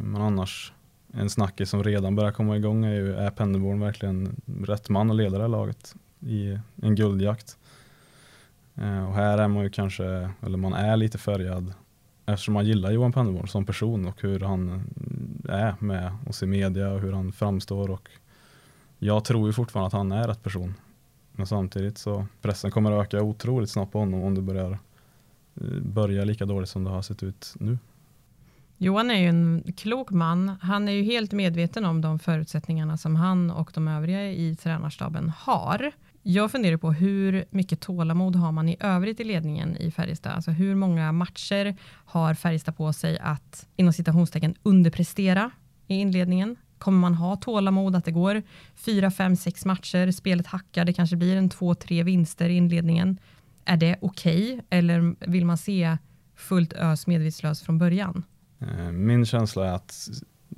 Men 0.03 0.23
annars 0.23 0.73
en 1.13 1.31
snackis 1.31 1.71
som 1.71 1.85
redan 1.85 2.17
börjar 2.17 2.33
komma 2.33 2.57
igång 2.57 2.85
är 2.85 2.95
ju, 2.95 3.15
är 3.15 3.31
Pennerborn 3.31 3.81
verkligen 3.81 4.41
rätt 4.47 4.89
man 4.89 5.11
att 5.11 5.17
leda 5.17 5.37
det 5.37 5.45
här 5.45 5.49
laget 5.49 5.95
i 6.21 6.59
en 6.83 6.95
guldjakt? 6.95 7.57
Eh, 8.75 9.09
och 9.09 9.15
här 9.15 9.39
är 9.39 9.49
man 9.49 9.63
ju 9.63 9.71
kanske, 9.71 10.31
eller 10.43 10.57
man 10.59 10.73
är 10.73 10.97
lite 10.97 11.19
färgad 11.19 11.75
eftersom 12.27 12.55
man 12.55 12.67
gillar 12.67 12.91
Johan 12.91 13.13
Pennerborn 13.13 13.49
som 13.49 13.67
person 13.67 14.07
och 14.07 14.23
hur 14.23 14.41
han 14.41 14.83
är 15.49 15.75
med 15.79 16.13
oss 16.27 16.43
i 16.43 16.47
media 16.47 16.91
och 16.91 17.01
hur 17.01 17.13
han 17.13 17.33
framstår 17.33 17.91
och 17.91 18.09
jag 19.05 19.25
tror 19.25 19.47
ju 19.47 19.53
fortfarande 19.53 19.87
att 19.87 19.93
han 19.93 20.13
är 20.13 20.29
rätt 20.29 20.43
person. 20.43 20.75
Men 21.33 21.47
samtidigt 21.47 21.99
så 21.99 22.27
pressen 22.43 22.71
kommer 22.71 22.93
att 22.93 23.07
öka 23.07 23.23
otroligt 23.23 23.71
snabbt 23.71 23.93
på 23.93 23.99
honom 23.99 24.23
om 24.23 24.35
det 24.35 24.43
börjar 24.43 24.71
eh, 25.55 25.81
börja 25.83 26.25
lika 26.25 26.47
dåligt 26.47 26.69
som 26.69 26.85
det 26.85 26.91
har 26.91 27.03
sett 27.03 27.23
ut 27.23 27.55
nu. 27.59 27.79
Johan 28.79 29.11
är 29.11 29.19
ju 29.19 29.29
en 29.29 29.73
klok 29.77 30.11
man. 30.11 30.49
Han 30.49 30.89
är 30.89 30.93
ju 30.93 31.03
helt 31.03 31.33
medveten 31.33 31.85
om 31.85 32.01
de 32.01 32.19
förutsättningarna 32.19 32.97
som 32.97 33.17
han 33.17 33.51
och 33.51 33.71
de 33.75 33.89
övriga 33.89 34.33
i 34.33 34.57
tränarstaben 34.57 35.33
har. 35.39 35.93
Jag 36.23 36.51
funderar 36.51 36.77
på 36.77 36.93
hur 36.93 37.45
mycket 37.51 37.81
tålamod 37.81 38.37
har 38.37 38.53
man 38.53 38.69
i 38.69 38.77
övrigt 38.81 39.21
i 39.21 39.25
ledningen 39.25 39.77
i 39.77 39.91
Färjestad? 39.91 40.33
Alltså 40.33 40.51
hur 40.51 40.75
många 40.75 41.13
matcher 41.13 41.77
har 41.91 42.35
Färjestad 42.35 42.77
på 42.77 42.93
sig 42.93 43.19
att 43.19 43.67
inom 43.77 43.93
citationstecken 43.93 44.55
underprestera 44.63 45.51
i 45.87 45.95
inledningen? 45.95 46.57
Kommer 46.85 46.99
man 46.99 47.15
ha 47.15 47.37
tålamod 47.37 47.97
att 47.97 48.05
det 48.05 48.11
går 48.11 48.43
fyra, 48.75 49.11
fem, 49.11 49.37
sex 49.37 49.65
matcher, 49.65 50.11
spelet 50.11 50.47
hackar, 50.47 50.85
det 50.85 50.93
kanske 50.93 51.17
blir 51.17 51.37
en 51.37 51.51
två, 51.51 51.75
tre 51.75 52.03
vinster 52.03 52.49
i 52.49 52.57
inledningen. 52.57 53.19
Är 53.65 53.77
det 53.77 53.97
okej 54.01 54.53
okay, 54.53 54.61
eller 54.71 55.15
vill 55.31 55.45
man 55.47 55.59
se 55.59 55.97
fullt 56.37 56.73
ös 56.73 57.07
medvetslös 57.07 57.63
från 57.63 57.79
början? 57.79 58.23
Eh, 58.61 58.93
min 58.93 59.27
känsla 59.27 59.67
är 59.67 59.73
att 59.73 60.09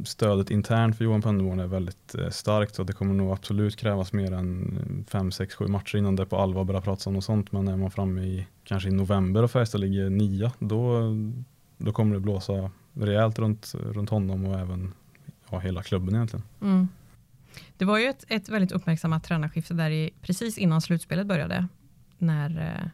stödet 0.04 0.50
internt 0.50 0.96
för 0.96 1.04
Johan 1.04 1.22
Pönderborn 1.22 1.60
är 1.60 1.66
väldigt 1.66 2.14
eh, 2.14 2.28
starkt 2.28 2.78
och 2.78 2.86
det 2.86 2.92
kommer 2.92 3.14
nog 3.14 3.32
absolut 3.32 3.76
krävas 3.76 4.12
mer 4.12 4.32
än 4.32 5.04
5, 5.10 5.32
6, 5.32 5.54
7 5.54 5.66
matcher 5.66 5.98
innan 5.98 6.16
det 6.16 6.26
på 6.26 6.36
allvar 6.36 6.64
börjar 6.64 6.80
pratas 6.80 7.06
om 7.06 7.14
något 7.14 7.24
sånt. 7.24 7.52
Men 7.52 7.68
är 7.68 7.76
man 7.76 7.90
framme 7.90 8.22
i 8.22 8.46
kanske 8.64 8.88
i 8.88 8.92
november 8.92 9.42
och 9.42 9.50
Färjestad 9.50 9.80
ligger 9.80 10.10
nia, 10.10 10.52
då, 10.58 11.02
då 11.78 11.92
kommer 11.92 12.14
det 12.14 12.20
blåsa 12.20 12.70
rejält 12.92 13.38
runt, 13.38 13.74
runt 13.74 14.10
honom 14.10 14.44
och 14.44 14.58
även 14.60 14.92
ja, 15.50 15.58
hela 15.58 15.82
klubben 15.82 16.14
egentligen. 16.14 16.44
Mm. 16.62 16.88
Det 17.76 17.84
var 17.84 17.98
ju 17.98 18.06
ett, 18.06 18.24
ett 18.28 18.48
väldigt 18.48 18.72
uppmärksammat 18.72 19.24
tränarskifte 19.24 19.74
där 19.74 19.90
i, 19.90 20.10
precis 20.22 20.58
innan 20.58 20.80
slutspelet 20.80 21.26
började. 21.26 21.68
När 22.18 22.60
eh, 22.60 22.88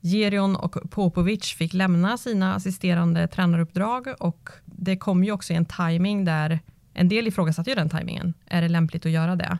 Gerion 0.00 0.56
och 0.56 0.76
Popovic 0.90 1.44
fick 1.44 1.74
lämna 1.74 2.18
sina 2.18 2.54
assisterande 2.54 3.28
tränaruppdrag 3.28 4.06
och 4.20 4.50
det 4.64 4.96
kom 4.96 5.24
ju 5.24 5.32
också 5.32 5.52
i 5.52 5.56
en 5.56 5.64
timing 5.64 6.24
där 6.24 6.60
en 6.92 7.08
del 7.08 7.26
ifrågasatte 7.26 7.70
ju 7.70 7.76
den 7.76 7.88
timingen. 7.88 8.34
Är 8.46 8.62
det 8.62 8.68
lämpligt 8.68 9.06
att 9.06 9.12
göra 9.12 9.36
det? 9.36 9.58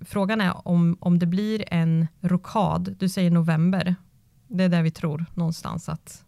Frågan 0.00 0.40
är 0.40 0.68
om, 0.68 0.96
om 1.00 1.18
det 1.18 1.26
blir 1.26 1.64
en 1.68 2.08
rokad. 2.20 2.96
Du 2.98 3.08
säger 3.08 3.30
november. 3.30 3.94
Det 4.48 4.64
är 4.64 4.68
där 4.68 4.82
vi 4.82 4.90
tror 4.90 5.24
någonstans 5.34 5.88
att 5.88 6.24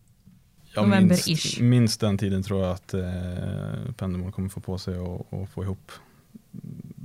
ja. 0.74 1.00
Minst, 1.00 1.60
minst 1.60 2.00
den 2.00 2.18
tiden 2.18 2.42
tror 2.42 2.62
jag 2.62 2.72
att 2.72 2.94
eh, 2.94 3.92
Pendelmål 3.96 4.32
kommer 4.32 4.48
få 4.48 4.60
på 4.60 4.78
sig 4.78 4.98
och, 4.98 5.48
få 5.48 5.64
ihop 5.64 5.92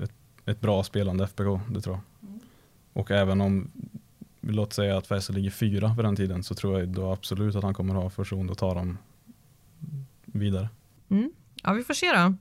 ett, 0.03 0.11
ett, 0.45 0.61
bra 0.61 0.83
spelande 0.83 1.23
FBK. 1.23 1.59
Det 1.69 1.81
tror 1.81 1.95
jag. 1.95 2.29
Mm. 2.29 2.39
Och 2.93 3.11
även 3.11 3.41
om 3.41 3.71
låt 4.41 4.73
säga 4.73 4.97
att 4.97 5.07
Färjestad 5.07 5.35
ligger 5.35 5.49
fyra 5.49 5.95
för 5.95 6.03
den 6.03 6.15
tiden 6.15 6.43
så 6.43 6.55
tror 6.55 6.79
jag 6.79 6.89
då 6.89 7.11
absolut 7.11 7.55
att 7.55 7.63
han 7.63 7.73
kommer 7.73 7.93
ha 7.93 8.09
förtroende 8.09 8.51
att 8.51 8.57
ta 8.57 8.73
dem 8.73 8.97
vidare. 10.25 10.69
Mm. 11.09 11.31
Ja, 11.63 11.73
vi 11.73 11.83
får 11.83 11.93
se 11.93 12.11
då. 12.11 12.33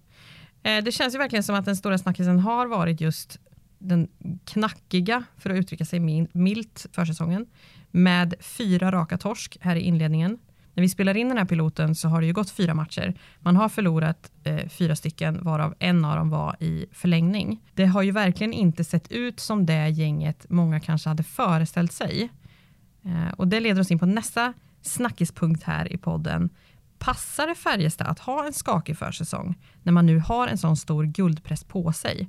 Eh, 0.63 0.85
det 0.85 0.93
känns 0.93 1.15
ju 1.15 1.19
verkligen 1.19 1.43
som 1.43 1.55
att 1.55 1.65
den 1.65 1.77
stora 1.77 1.99
snackisen 1.99 2.39
har 2.39 2.67
varit 2.67 3.01
just 3.01 3.41
den 3.79 4.09
knackiga, 4.45 5.25
för 5.37 5.51
att 5.51 5.57
uttrycka 5.57 5.85
sig 5.85 6.29
milt, 6.33 6.87
försäsongen 6.93 7.47
med 7.91 8.35
fyra 8.41 8.93
raka 8.93 9.19
torsk 9.19 9.59
här 9.61 9.77
i 9.77 9.81
inledningen. 9.81 10.39
När 10.79 10.83
vi 10.83 10.89
spelar 10.89 11.17
in 11.17 11.29
den 11.29 11.39
här 11.39 11.45
piloten 11.45 11.95
så 11.95 12.09
har 12.09 12.21
det 12.21 12.27
ju 12.27 12.33
gått 12.33 12.51
fyra 12.51 12.75
matcher. 12.75 13.15
Man 13.41 13.57
har 13.57 13.69
förlorat 13.69 14.31
eh, 14.45 14.69
fyra 14.69 14.97
stycken, 14.97 15.45
varav 15.45 15.75
en 15.79 16.05
av 16.05 16.17
dem 16.17 16.31
var 16.31 16.57
i 16.61 16.87
förlängning. 16.93 17.63
Det 17.75 17.85
har 17.87 18.03
ju 18.03 18.11
verkligen 18.11 18.53
inte 18.53 18.85
sett 18.85 19.13
ut 19.13 19.41
som 19.41 19.67
det 19.67 19.89
gänget 19.89 20.47
många 20.51 20.81
kanske 20.81 21.09
hade 21.09 21.23
föreställt 21.23 21.93
sig. 21.93 22.29
Eh, 23.05 23.35
och 23.37 23.49
det 23.49 23.61
leder 23.61 23.81
oss 23.81 23.91
in 23.91 23.99
på 23.99 24.07
nästa 24.07 24.53
snackispunkt 24.83 25.63
här 25.63 25.93
i 25.93 25.99
podden. 25.99 26.51
Passar 26.99 27.47
det 27.47 27.55
Färjestad 27.55 28.07
att 28.07 28.19
ha 28.19 28.47
en 28.47 28.53
skakig 28.53 28.99
försäsong 28.99 29.55
när 29.83 29.93
man 29.93 30.07
nu 30.07 30.19
har 30.19 30.49
en 30.49 30.59
sån 30.59 30.77
stor 30.77 31.05
guldpress 31.05 31.65
på 31.65 31.93
sig? 31.93 32.29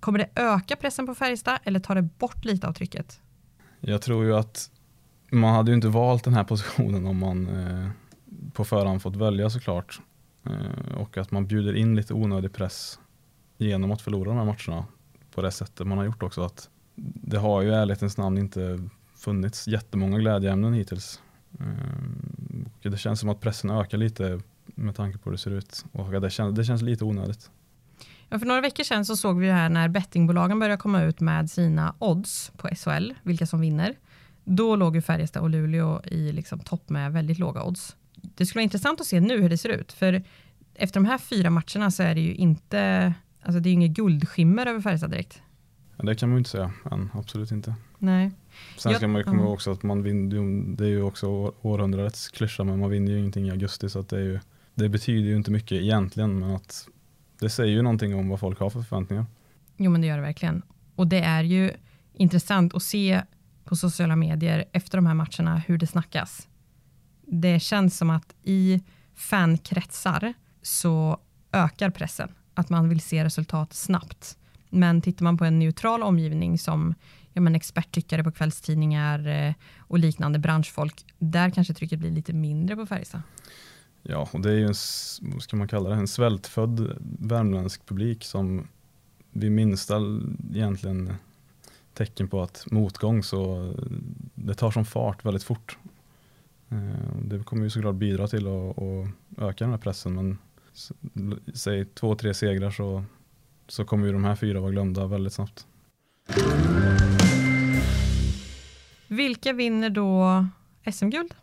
Kommer 0.00 0.18
det 0.18 0.28
öka 0.34 0.76
pressen 0.76 1.06
på 1.06 1.14
Färjestad 1.14 1.58
eller 1.64 1.80
tar 1.80 1.94
det 1.94 2.02
bort 2.02 2.44
lite 2.44 2.68
av 2.68 2.72
trycket? 2.72 3.20
Jag 3.80 4.02
tror 4.02 4.24
ju 4.24 4.36
att 4.36 4.70
man 5.30 5.54
hade 5.54 5.70
ju 5.70 5.74
inte 5.74 5.88
valt 5.88 6.24
den 6.24 6.34
här 6.34 6.44
positionen 6.44 7.06
om 7.06 7.18
man 7.18 7.48
eh, 7.48 7.88
på 8.52 8.64
förhand 8.64 9.02
fått 9.02 9.16
välja 9.16 9.50
såklart. 9.50 10.00
Eh, 10.44 10.96
och 10.96 11.18
att 11.18 11.30
man 11.30 11.46
bjuder 11.46 11.74
in 11.76 11.96
lite 11.96 12.14
onödig 12.14 12.52
press 12.52 12.98
genom 13.58 13.92
att 13.92 14.02
förlora 14.02 14.28
de 14.28 14.38
här 14.38 14.44
matcherna 14.44 14.86
på 15.34 15.42
det 15.42 15.50
sättet 15.50 15.86
man 15.86 15.98
har 15.98 16.04
gjort 16.04 16.22
också. 16.22 16.42
Att 16.42 16.70
det 16.96 17.38
har 17.38 17.62
ju 17.62 17.68
i 17.68 17.74
ärlighetens 17.74 18.16
namn 18.16 18.38
inte 18.38 18.88
funnits 19.14 19.68
jättemånga 19.68 20.18
glädjeämnen 20.18 20.74
hittills. 20.74 21.20
Eh, 21.60 21.66
och 22.84 22.90
det 22.90 22.98
känns 22.98 23.20
som 23.20 23.28
att 23.28 23.40
pressen 23.40 23.70
ökar 23.70 23.98
lite 23.98 24.40
med 24.64 24.96
tanke 24.96 25.18
på 25.18 25.24
hur 25.24 25.32
det 25.32 25.38
ser 25.38 25.50
ut. 25.50 25.84
Och 25.92 26.20
det, 26.20 26.30
känns, 26.30 26.56
det 26.56 26.64
känns 26.64 26.82
lite 26.82 27.04
onödigt. 27.04 27.50
Ja, 28.28 28.38
för 28.38 28.46
några 28.46 28.60
veckor 28.60 28.84
sedan 28.84 29.04
så 29.04 29.16
såg 29.16 29.38
vi 29.38 29.50
här 29.50 29.68
när 29.68 29.88
bettingbolagen 29.88 30.58
började 30.58 30.80
komma 30.80 31.02
ut 31.02 31.20
med 31.20 31.50
sina 31.50 31.94
odds 31.98 32.52
på 32.56 32.68
SHL, 32.68 33.12
vilka 33.22 33.46
som 33.46 33.60
vinner. 33.60 33.94
Då 34.48 34.76
låg 34.76 34.96
ju 34.96 35.02
Färjestad 35.02 35.42
och 35.42 35.50
Luleå 35.50 36.00
i 36.04 36.32
liksom 36.32 36.58
topp 36.58 36.88
med 36.88 37.12
väldigt 37.12 37.38
låga 37.38 37.64
odds. 37.64 37.96
Det 38.14 38.46
skulle 38.46 38.58
vara 38.58 38.64
intressant 38.64 39.00
att 39.00 39.06
se 39.06 39.20
nu 39.20 39.42
hur 39.42 39.48
det 39.48 39.58
ser 39.58 39.68
ut, 39.68 39.92
för 39.92 40.22
efter 40.74 41.00
de 41.00 41.04
här 41.06 41.18
fyra 41.18 41.50
matcherna 41.50 41.90
så 41.90 42.02
är 42.02 42.14
det 42.14 42.20
ju 42.20 42.34
inte, 42.34 43.14
alltså 43.42 43.60
det 43.60 43.68
är 43.68 43.72
inget 43.72 43.90
guldskimmer 43.90 44.66
över 44.66 44.80
Färjestad 44.80 45.10
direkt. 45.10 45.42
Ja, 45.96 46.04
det 46.04 46.14
kan 46.14 46.28
man 46.28 46.36
ju 46.36 46.38
inte 46.38 46.50
säga, 46.50 46.72
än, 46.90 47.10
absolut 47.14 47.50
inte. 47.50 47.74
Nej. 47.98 48.30
Sen 48.76 48.94
ska 48.94 49.04
jag, 49.04 49.10
man 49.10 49.20
ju 49.20 49.24
komma 49.24 49.42
ihåg 49.42 49.52
också 49.52 49.72
att 49.72 49.82
man 49.82 50.02
vinner, 50.02 50.76
det 50.76 50.84
är 50.84 50.88
ju 50.88 51.02
också 51.02 51.54
århundradets 51.62 52.28
klyscha, 52.28 52.64
men 52.64 52.78
man 52.78 52.90
vinner 52.90 53.12
ju 53.12 53.18
ingenting 53.18 53.46
i 53.46 53.50
augusti, 53.50 53.88
så 53.88 53.98
att 53.98 54.08
det, 54.08 54.16
är 54.16 54.24
ju, 54.24 54.40
det 54.74 54.88
betyder 54.88 55.28
ju 55.28 55.36
inte 55.36 55.50
mycket 55.50 55.82
egentligen, 55.82 56.38
men 56.38 56.50
att 56.50 56.88
det 57.40 57.50
säger 57.50 57.72
ju 57.72 57.82
någonting 57.82 58.14
om 58.14 58.28
vad 58.28 58.40
folk 58.40 58.58
har 58.58 58.70
för 58.70 58.82
förväntningar. 58.82 59.26
Jo, 59.76 59.90
men 59.90 60.00
det 60.00 60.06
gör 60.06 60.16
det 60.16 60.22
verkligen. 60.22 60.62
Och 60.94 61.06
det 61.06 61.20
är 61.20 61.42
ju 61.42 61.70
intressant 62.14 62.74
att 62.74 62.82
se 62.82 63.22
på 63.66 63.76
sociala 63.76 64.16
medier 64.16 64.64
efter 64.72 64.98
de 64.98 65.06
här 65.06 65.14
matcherna 65.14 65.62
hur 65.66 65.78
det 65.78 65.86
snackas. 65.86 66.48
Det 67.22 67.60
känns 67.60 67.98
som 67.98 68.10
att 68.10 68.34
i 68.42 68.82
fankretsar 69.14 70.34
så 70.62 71.18
ökar 71.52 71.90
pressen, 71.90 72.28
att 72.54 72.70
man 72.70 72.88
vill 72.88 73.00
se 73.00 73.24
resultat 73.24 73.72
snabbt. 73.72 74.38
Men 74.70 75.00
tittar 75.00 75.24
man 75.24 75.38
på 75.38 75.44
en 75.44 75.58
neutral 75.58 76.02
omgivning 76.02 76.58
som 76.58 76.94
ja, 77.32 77.40
men 77.40 77.54
experttyckare 77.54 78.24
på 78.24 78.32
kvällstidningar 78.32 79.26
eh, 79.28 79.54
och 79.78 79.98
liknande 79.98 80.38
branschfolk, 80.38 81.04
där 81.18 81.50
kanske 81.50 81.74
trycket 81.74 81.98
blir 81.98 82.10
lite 82.10 82.32
mindre 82.32 82.76
på 82.76 82.86
Färjestad. 82.86 83.22
Ja, 84.02 84.28
och 84.32 84.40
det 84.40 84.50
är 84.50 84.54
ju 84.54 84.66
en, 84.66 84.74
vad 85.20 85.42
ska 85.42 85.56
man 85.56 85.68
kalla 85.68 85.90
det, 85.90 85.96
en 85.96 86.08
svältfödd 86.08 86.96
värmländsk 87.18 87.86
publik 87.86 88.24
som 88.24 88.68
vid 89.32 89.52
minsta 89.52 89.96
egentligen 90.54 91.14
tecken 91.96 92.28
på 92.28 92.42
att 92.42 92.64
motgång 92.70 93.22
så 93.22 93.72
det 94.34 94.54
tar 94.54 94.70
som 94.70 94.84
fart 94.84 95.24
väldigt 95.24 95.42
fort. 95.42 95.78
Eh, 96.68 97.16
det 97.22 97.44
kommer 97.44 97.64
ju 97.64 97.70
såklart 97.70 97.94
bidra 97.94 98.28
till 98.28 98.46
att, 98.46 98.78
att 98.78 99.08
öka 99.38 99.64
den 99.64 99.70
här 99.70 99.78
pressen 99.78 100.14
men 100.14 100.38
säg 101.54 101.84
två, 101.84 102.14
tre 102.14 102.34
segrar 102.34 102.70
så, 102.70 103.04
så 103.68 103.84
kommer 103.84 104.06
ju 104.06 104.12
de 104.12 104.24
här 104.24 104.36
fyra 104.36 104.60
vara 104.60 104.70
glömda 104.70 105.06
väldigt 105.06 105.32
snabbt. 105.32 105.66
Vilka 109.08 109.52
vinner 109.52 109.90
då 109.90 110.46
SM-guld? 110.92 111.34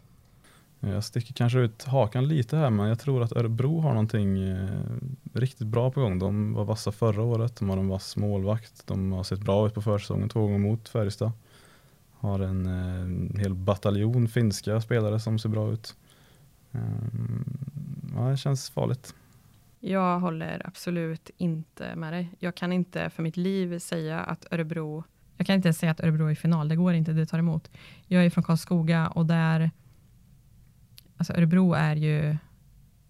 Jag 0.85 1.03
sticker 1.03 1.33
kanske 1.33 1.59
ut 1.59 1.83
hakan 1.83 2.27
lite 2.27 2.57
här, 2.57 2.69
men 2.69 2.87
jag 2.87 2.99
tror 2.99 3.23
att 3.23 3.31
Örebro 3.31 3.79
har 3.79 3.89
någonting 3.89 4.43
eh, 4.43 4.67
riktigt 5.33 5.67
bra 5.67 5.91
på 5.91 6.01
gång. 6.01 6.19
De 6.19 6.53
var 6.53 6.65
vassa 6.65 6.91
förra 6.91 7.21
året, 7.21 7.55
de 7.55 7.69
har 7.69 7.77
en 7.77 7.87
vass 7.87 8.17
målvakt, 8.17 8.87
de 8.87 9.11
har 9.11 9.23
sett 9.23 9.39
bra 9.39 9.67
ut 9.67 9.73
på 9.73 9.81
försäsongen 9.81 10.29
två 10.29 10.41
gånger 10.41 10.57
mot 10.57 10.89
Färjestad. 10.89 11.31
Har 12.11 12.39
en, 12.39 12.65
en 12.65 13.31
eh, 13.35 13.39
hel 13.39 13.53
bataljon 13.53 14.27
finska 14.27 14.81
spelare 14.81 15.19
som 15.19 15.39
ser 15.39 15.49
bra 15.49 15.71
ut. 15.71 15.95
Um, 16.71 17.45
ja, 18.15 18.21
det 18.21 18.37
känns 18.37 18.69
farligt. 18.69 19.15
Jag 19.79 20.19
håller 20.19 20.61
absolut 20.65 21.29
inte 21.37 21.95
med 21.95 22.13
dig. 22.13 22.29
Jag 22.39 22.55
kan 22.55 22.73
inte 22.73 23.09
för 23.09 23.23
mitt 23.23 23.37
liv 23.37 23.79
säga 23.79 24.19
att 24.19 24.45
Örebro, 24.51 25.03
jag 25.37 25.47
kan 25.47 25.55
inte 25.55 25.73
säga 25.73 25.91
att 25.91 25.99
Örebro 25.99 26.25
är 26.27 26.31
i 26.31 26.35
final, 26.35 26.69
det 26.69 26.75
går 26.75 26.93
inte, 26.93 27.11
det 27.11 27.25
tar 27.25 27.39
emot. 27.39 27.71
Jag 28.07 28.25
är 28.25 28.29
från 28.29 28.43
Karlskoga 28.43 29.07
och 29.07 29.25
där 29.25 29.71
Alltså 31.23 31.33
Örebro 31.33 31.73
är 31.73 31.95
ju 31.95 32.37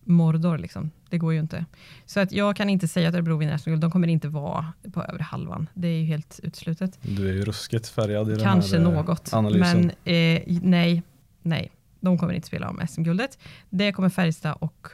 Mordor 0.04 0.58
liksom. 0.58 0.92
Det 1.10 1.18
går 1.18 1.34
ju 1.34 1.40
inte. 1.40 1.66
Så 2.06 2.20
att 2.20 2.32
jag 2.32 2.56
kan 2.56 2.70
inte 2.70 2.88
säga 2.88 3.10
att 3.10 3.16
Örebro 3.16 3.38
vinner 3.38 3.58
SM-guld. 3.58 3.82
De 3.82 3.92
kommer 3.92 4.08
inte 4.08 4.28
vara 4.28 4.74
på 4.94 5.04
övre 5.04 5.24
halvan. 5.24 5.70
Det 5.74 5.88
är 5.88 6.00
ju 6.00 6.06
helt 6.06 6.40
utslutet. 6.44 7.00
Du 7.02 7.30
är 7.30 7.34
ju 7.34 7.46
ruskigt 7.46 7.88
färgad 7.88 8.32
i 8.32 8.40
Kanske 8.40 8.78
den 8.78 8.86
här 8.86 8.94
eh, 8.94 9.06
något. 9.06 9.34
Analysen. 9.34 9.82
Men 9.82 9.90
eh, 9.90 10.60
nej, 10.62 11.04
nej. 11.42 11.72
De 12.00 12.18
kommer 12.18 12.34
inte 12.34 12.48
spela 12.48 12.70
om 12.70 12.88
SM-guldet. 12.88 13.40
Det 13.70 13.92
kommer 13.92 14.10
Färjestad 14.10 14.58
och 14.60 14.88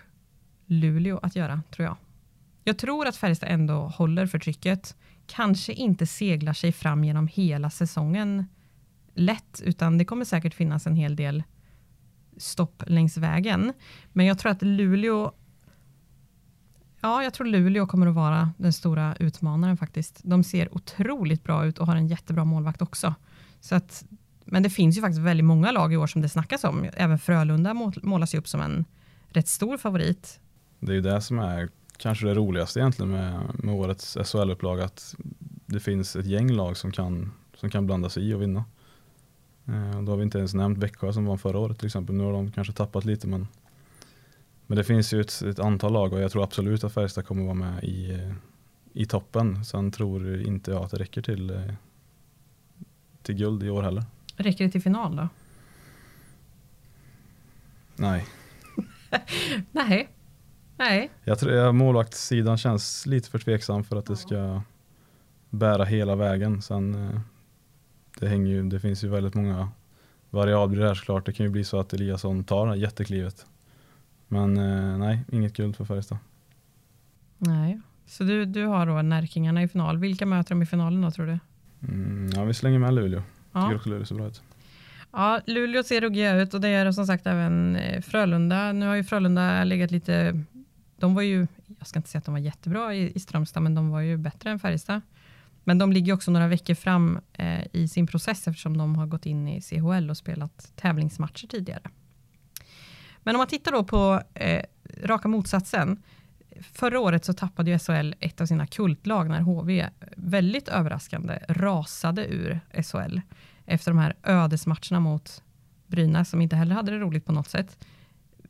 Luleå 0.66 1.20
att 1.24 1.36
göra, 1.36 1.62
tror 1.72 1.86
jag. 1.86 1.98
Jag 2.64 2.78
tror 2.78 3.08
att 3.08 3.16
Färjestad 3.16 3.50
ändå 3.50 3.74
håller 3.74 4.28
för 4.28 4.40
trycket. 4.40 4.96
Kanske 5.26 5.74
inte 5.74 6.08
seglar 6.08 6.54
sig 6.54 6.72
fram 6.72 7.04
genom 7.04 7.28
hela 7.28 7.70
säsongen 7.70 8.46
lätt, 9.14 9.62
utan 9.66 9.98
det 9.98 10.06
kommer 10.06 10.26
säkert 10.26 10.54
finnas 10.54 10.88
en 10.88 10.96
hel 10.96 11.16
del 11.16 11.44
stopp 12.40 12.84
längs 12.88 13.18
vägen. 13.18 13.74
Men 14.14 14.26
jag 14.26 14.40
tror 14.40 14.52
att 14.52 14.62
Luleå 14.62 15.32
Ja, 17.02 17.24
jag 17.24 17.34
tror 17.34 17.48
Luleå 17.48 17.88
kommer 17.88 18.08
att 18.08 18.16
vara 18.16 18.52
den 18.58 18.74
stora 18.74 19.16
utmanaren 19.20 19.78
faktiskt. 19.78 20.22
De 20.24 20.44
ser 20.44 20.76
otroligt 20.76 21.44
bra 21.44 21.66
ut 21.66 21.78
och 21.78 21.88
har 21.88 21.96
en 21.96 22.08
jättebra 22.08 22.46
målvakt 22.46 22.82
också. 22.82 23.16
Så 23.60 23.76
att, 23.76 24.06
men 24.46 24.64
det 24.64 24.70
finns 24.70 24.98
ju 24.98 25.02
faktiskt 25.02 25.22
väldigt 25.22 25.46
många 25.46 25.72
lag 25.72 25.94
i 25.94 25.98
år 25.98 26.08
som 26.08 26.22
det 26.22 26.30
snackas 26.30 26.64
om. 26.64 26.90
Även 26.94 27.20
Frölunda 27.20 27.92
målas 28.04 28.34
ju 28.34 28.38
upp 28.38 28.48
som 28.48 28.62
en 28.62 28.86
rätt 29.30 29.48
stor 29.48 29.78
favorit. 29.78 30.40
Det 30.80 30.92
är 30.92 30.96
ju 30.96 31.02
det 31.02 31.22
som 31.22 31.40
är 31.40 31.70
kanske 31.98 32.26
det 32.26 32.34
roligaste 32.34 32.80
egentligen 32.80 33.12
med, 33.12 33.42
med 33.54 33.76
årets 33.76 34.18
SHL-upplaga, 34.18 34.86
att 34.86 35.16
det 35.66 35.80
finns 35.80 36.16
ett 36.16 36.26
gäng 36.26 36.52
lag 36.52 36.78
som 36.78 36.92
kan, 36.92 37.32
som 37.56 37.70
kan 37.70 37.86
blanda 37.86 38.10
sig 38.10 38.30
i 38.30 38.34
och 38.34 38.42
vinna. 38.42 38.64
Eh, 39.74 40.02
då 40.02 40.12
har 40.12 40.18
vi 40.18 40.24
inte 40.24 40.38
ens 40.38 40.54
nämnt 40.54 40.78
Växjö 40.78 41.14
som 41.14 41.26
vann 41.26 41.38
förra 41.38 41.60
året 41.60 41.78
till 41.78 41.86
exempel. 41.86 42.16
Nu 42.16 42.24
har 42.24 42.32
de 42.32 42.52
kanske 42.52 42.74
tappat 42.74 43.06
lite 43.06 43.28
men, 43.28 43.48
men 44.68 44.78
det 44.78 44.84
finns 44.84 45.14
ju 45.14 45.22
ett, 45.22 45.42
ett 45.42 45.60
antal 45.60 45.94
lag 45.94 46.14
och 46.14 46.22
jag 46.22 46.32
tror 46.32 46.44
absolut 46.44 46.84
att 46.84 46.94
Färjestad 46.94 47.26
kommer 47.26 47.44
vara 47.44 47.54
med 47.54 47.84
i, 47.84 48.28
i 48.94 49.06
toppen. 49.06 49.66
Sen 49.66 49.92
tror 49.92 50.42
inte 50.42 50.72
jag 50.72 50.84
att 50.84 50.92
det 50.92 50.98
räcker 50.98 51.22
till, 51.22 51.50
eh, 51.50 51.74
till 53.22 53.36
guld 53.36 53.64
i 53.64 53.70
år 53.70 53.84
heller. 53.84 54.04
Räcker 54.36 54.66
det 54.66 54.72
till 54.72 54.82
final 54.82 55.16
då? 55.16 55.30
Nej. 57.96 58.26
Nej. 59.72 60.10
Nej. 60.78 61.12
Jag 61.24 61.40
tror 61.40 61.72
målvaktssidan 61.72 62.58
känns 62.58 63.06
lite 63.06 63.30
för 63.30 63.40
tveksam 63.40 63.84
för 63.84 63.96
att 63.96 64.06
det 64.06 64.18
ska 64.18 64.62
bära 65.50 65.86
hela 65.86 66.16
vägen. 66.16 66.62
Sen 66.62 66.96
eh, 66.96 67.20
det, 68.20 68.28
hänger 68.28 68.48
ju, 68.48 68.70
det 68.70 68.80
finns 68.80 69.04
ju 69.04 69.08
väldigt 69.08 69.34
många 69.34 69.70
variabler 70.30 70.88
här 70.88 70.96
såklart. 70.96 71.26
Det 71.26 71.34
kan 71.34 71.46
ju 71.46 71.50
bli 71.50 71.64
så 71.64 71.80
att 71.80 71.94
Eliasson 71.94 72.44
tar 72.44 72.66
det 72.66 72.72
här 72.72 72.80
jätteklivet. 72.80 73.46
Men 74.28 74.58
eh, 74.58 74.98
nej, 74.98 75.20
inget 75.32 75.54
guld 75.54 75.76
för 75.76 75.86
Färjestad. 75.86 76.18
Nej, 77.38 77.80
så 78.06 78.24
du, 78.24 78.46
du 78.46 78.66
har 78.66 78.86
då 78.86 79.02
Närkingarna 79.02 79.64
i 79.64 79.68
final. 79.68 79.98
Vilka 79.98 80.26
möter 80.26 80.50
de 80.50 80.62
i 80.62 80.66
finalen 80.66 81.02
då 81.02 81.12
tror 81.12 81.26
du? 81.26 81.40
Mm, 81.88 82.30
ja, 82.36 82.44
vi 82.44 82.54
slänger 82.54 82.80
med 82.80 82.94
Luleå. 82.94 83.22
Ja. 83.52 83.64
Tycker 83.64 83.76
också 83.76 83.90
Luleå 83.90 84.06
ser 84.06 84.16
bra 84.16 84.28
ut. 84.28 84.42
Ja, 85.12 85.42
Luleå 85.46 85.84
ser 85.84 86.02
ruggiga 86.02 86.36
ut 86.36 86.54
och 86.54 86.62
det 86.62 86.68
är 86.68 86.92
som 86.92 87.08
sagt 87.08 87.28
även 87.28 87.76
eh, 87.76 88.02
Frölunda. 88.02 88.72
Nu 88.72 88.88
har 88.88 88.96
ju 88.96 89.04
Frölunda 89.04 89.64
legat 89.64 89.92
lite, 89.92 90.44
de 91.00 91.16
var 91.16 91.22
ju, 91.22 91.48
jag 91.80 91.88
ska 91.88 92.00
inte 92.00 92.10
säga 92.10 92.20
att 92.20 92.26
de 92.26 92.32
var 92.34 92.40
jättebra 92.40 92.96
i, 92.96 93.12
i 93.16 93.20
Strömstad, 93.20 93.64
men 93.64 93.76
de 93.76 93.90
var 93.90 94.02
ju 94.02 94.18
bättre 94.18 94.50
än 94.52 94.60
Färjestad. 94.60 95.02
Men 95.70 95.78
de 95.78 95.92
ligger 95.92 96.14
också 96.14 96.32
några 96.32 96.48
veckor 96.48 96.74
fram 96.74 97.20
eh, 97.34 97.66
i 97.74 97.88
sin 97.88 98.08
process 98.08 98.48
eftersom 98.48 98.78
de 98.78 98.96
har 98.96 99.08
gått 99.08 99.26
in 99.26 99.48
i 99.48 99.62
CHL 99.62 100.10
och 100.10 100.18
spelat 100.18 100.72
tävlingsmatcher 100.76 101.48
tidigare. 101.48 101.82
Men 103.24 103.36
om 103.36 103.40
man 103.40 103.48
tittar 103.48 103.72
då 103.72 103.84
på 103.84 104.22
eh, 104.34 104.64
raka 105.04 105.28
motsatsen. 105.28 106.04
Förra 106.62 107.00
året 107.00 107.26
så 107.26 107.34
tappade 107.34 107.72
ju 107.72 107.80
SHL 107.80 108.14
ett 108.20 108.42
av 108.42 108.46
sina 108.46 108.68
kultlag 108.68 109.30
när 109.30 109.42
HV 109.42 109.90
väldigt 110.18 110.68
överraskande 110.68 111.40
rasade 111.48 112.26
ur 112.26 112.60
SHL 112.84 113.20
efter 113.66 113.92
de 113.92 113.98
här 113.98 114.16
ödesmatcherna 114.24 115.00
mot 115.00 115.44
Brynäs 115.88 116.30
som 116.30 116.42
inte 116.42 116.56
heller 116.56 116.76
hade 116.76 116.92
det 116.92 117.00
roligt 117.00 117.26
på 117.26 117.32
något 117.32 117.50
sätt. 117.50 117.86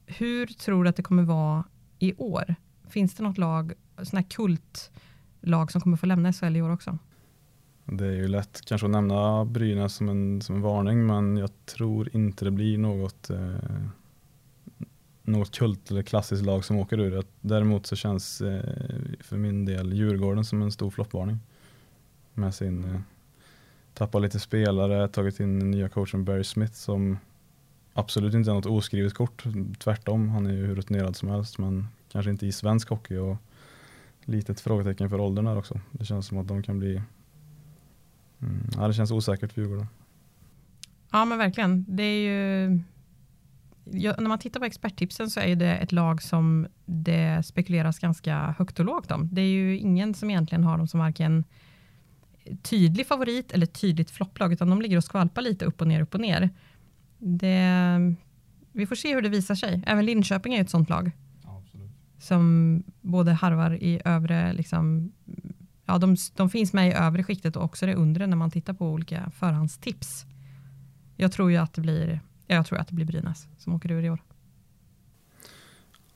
Hur 0.06 0.48
tror 0.48 0.84
du 0.84 0.90
att 0.90 0.96
det 0.96 1.04
kommer 1.04 1.24
vara 1.24 1.64
i 2.00 2.14
år? 2.14 2.56
Finns 2.90 3.14
det 3.14 3.24
något 3.24 3.38
lag, 3.38 3.74
sådana 3.98 4.22
här 4.22 4.30
kultlag 4.30 5.72
som 5.72 5.82
kommer 5.82 5.98
få 5.98 6.06
lämna 6.06 6.34
SHL 6.34 6.56
i 6.56 6.62
år 6.62 6.70
också? 6.70 7.00
Det 7.92 8.06
är 8.06 8.12
ju 8.12 8.28
lätt 8.28 8.62
kanske 8.66 8.88
att 8.88 8.92
nämna 8.92 9.46
Brynäs 9.46 9.94
som 9.94 10.10
en, 10.10 10.42
som 10.42 10.56
en 10.56 10.62
varning 10.62 11.06
men 11.06 11.38
jag 11.38 11.50
tror 11.66 12.16
inte 12.16 12.46
det 12.46 12.52
blir 12.52 12.78
något 12.78 13.30
eh, 13.30 13.56
något 15.24 15.52
kult 15.52 15.92
eller 15.92 16.02
klassiskt 16.02 16.46
lag 16.46 16.66
som 16.66 16.78
åker 16.78 17.00
ur. 17.00 17.24
Däremot 17.42 17.86
så 17.86 17.96
känns 17.96 18.42
eh, 18.42 18.64
för 19.20 19.38
min 19.38 19.66
del 19.66 19.94
Djurgården 19.94 20.46
som 20.46 20.62
en 20.62 20.72
stor 20.72 20.90
floppvarning. 20.90 21.40
Med 22.34 22.56
sin 22.56 22.84
eh, 22.84 23.02
tappa 23.94 24.20
lite 24.20 24.40
spelare, 24.40 25.08
tagit 25.08 25.40
in 25.40 25.60
nya 25.60 25.90
coachen 25.90 26.26
Barry 26.26 26.44
Smith 26.44 26.74
som 26.74 27.18
absolut 27.94 28.34
inte 28.34 28.52
är 28.52 28.54
något 28.54 28.66
oskrivet 28.66 29.14
kort. 29.14 29.44
Tvärtom, 29.80 30.30
han 30.30 30.46
är 30.46 30.52
ju 30.52 30.66
hur 30.66 30.76
rutinerad 30.76 31.16
som 31.16 31.30
helst 31.30 31.58
men 31.58 31.88
kanske 32.12 32.32
inte 32.32 32.48
i 32.48 32.52
svensk 32.52 32.90
hockey 32.90 33.18
och 33.18 33.38
litet 34.22 34.60
frågetecken 34.60 35.10
för 35.10 35.20
åldern 35.20 35.46
där 35.46 35.58
också. 35.58 35.80
Det 35.92 36.06
känns 36.06 36.28
som 36.28 36.38
att 36.38 36.48
de 36.48 36.64
kan 36.64 36.80
bli 36.80 37.02
mm, 38.42 38.70
ja, 38.76 38.88
det 38.88 38.94
känns 38.94 39.12
osäkert 39.12 39.54
för 39.54 39.62
Djurgården. 39.62 39.88
Ja 41.12 41.26
men 41.26 41.38
verkligen. 41.38 41.86
Det 41.88 42.04
är 42.04 42.30
ju 42.30 42.80
ja, 43.92 44.16
när 44.20 44.30
man 44.30 44.40
tittar 44.40 44.60
på 44.60 44.66
experttipsen 44.66 45.30
så 45.30 45.40
är 45.40 45.56
det 45.56 45.76
ett 45.76 45.92
lag 45.92 46.22
som 46.22 46.68
det 46.86 47.46
spekuleras 47.46 48.00
ganska 48.00 48.56
högt 48.58 48.80
och 48.80 48.86
lågt 48.86 49.12
om. 49.12 49.30
Det 49.32 49.42
är 49.42 49.50
ju 49.50 49.78
ingen 49.78 50.14
som 50.14 50.30
egentligen 50.30 50.64
har 50.64 50.78
dem 50.78 50.88
som 50.88 51.00
varken 51.00 51.44
tydlig 52.62 53.08
favorit 53.08 53.52
eller 53.52 53.66
tydligt 53.66 54.12
flopplag, 54.12 54.54
utan 54.54 54.70
de 54.70 54.82
ligger 54.82 54.98
och 54.98 55.04
skvalpar 55.04 55.42
lite 55.42 55.66
upp 55.66 55.82
och 55.82 55.88
ner, 55.88 56.02
upp 56.02 56.14
och 56.14 56.22
ner. 56.22 56.50
Det, 57.18 58.16
vi 58.72 58.86
får 58.86 58.96
se 58.96 59.16
hur 59.16 59.22
det 59.22 59.30
visar 59.30 59.56
sig. 59.56 59.84
Även 59.86 60.06
Linköping 60.06 60.54
är 60.54 60.62
ett 60.62 60.70
sånt 60.70 60.90
lag. 60.90 61.12
Ja, 61.44 61.64
som 62.20 62.84
både 63.02 63.32
harvar 63.32 63.72
i 63.84 64.02
övre, 64.06 64.54
liksom, 64.54 65.12
ja, 65.90 65.98
de, 65.98 66.16
de 66.36 66.50
finns 66.50 66.74
med 66.74 66.90
i 66.90 66.94
övre 66.94 67.24
skiktet 67.24 67.56
och 67.56 67.64
också 67.64 67.86
det 67.86 67.96
undre 67.96 68.28
när 68.28 68.38
man 68.38 68.52
tittar 68.52 68.74
på 68.74 68.90
olika 68.90 69.32
förhandstips. 69.40 70.26
Jag 71.18 71.32
tror 71.32 71.52
ju 71.52 71.58
att 71.58 71.74
det 71.74 71.82
blir 71.82 72.20
jag 72.48 72.66
tror 72.66 72.80
att 72.80 72.88
det 72.88 72.94
blir 72.94 73.06
Brynäs 73.06 73.48
som 73.58 73.74
åker 73.74 73.92
ur 73.92 74.04
i 74.04 74.10
år. 74.10 74.20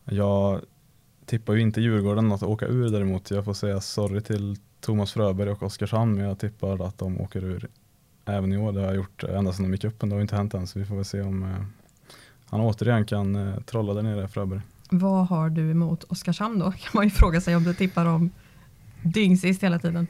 Jag 0.04 0.62
tippar 1.26 1.54
ju 1.54 1.62
inte 1.62 1.82
Djurgården 1.82 2.32
att 2.32 2.44
åka 2.44 2.66
ur 2.66 2.90
däremot. 2.90 3.32
Jag 3.32 3.46
får 3.46 3.54
säga 3.54 3.82
sorry 3.82 4.22
till 4.22 4.56
Thomas 4.80 5.14
Fröberg 5.14 5.50
och 5.50 5.64
Oskarshamn, 5.64 6.16
men 6.16 6.26
jag 6.26 6.40
tippar 6.40 6.88
att 6.88 6.98
de 6.98 7.22
åker 7.22 7.44
ur 7.44 7.68
även 8.26 8.54
i 8.54 8.58
år. 8.58 8.72
Det 8.72 8.80
har 8.80 8.88
jag 8.88 8.96
gjort 8.96 9.24
ända 9.24 9.54
sedan 9.54 9.64
de 9.64 9.72
gick 9.72 9.84
upp, 9.84 10.02
men 10.02 10.10
det 10.10 10.16
har 10.16 10.22
inte 10.22 10.36
hänt 10.36 10.54
än, 10.54 10.68
så 10.68 10.80
vi 10.80 10.86
får 10.86 10.96
väl 10.96 11.06
se 11.06 11.22
om 11.22 11.44
eh, 11.44 11.66
han 12.46 12.62
återigen 12.62 13.06
kan 13.06 13.36
eh, 13.36 13.60
trolla 13.60 13.94
där 13.94 14.02
nere, 14.02 14.28
Fröberg. 14.28 14.62
Vad 14.90 15.28
har 15.28 15.50
du 15.50 15.72
emot 15.72 16.04
Oskarshamn 16.04 16.60
då? 16.60 16.72
Kan 16.72 16.92
man 16.94 17.04
ju 17.04 17.10
fråga 17.10 17.42
sig 17.42 17.56
om 17.56 17.64
du 17.64 17.74
tippar 17.74 18.06
dem 18.06 18.32
dyngsist 19.04 19.64
hela 19.64 19.80
tiden. 19.80 20.08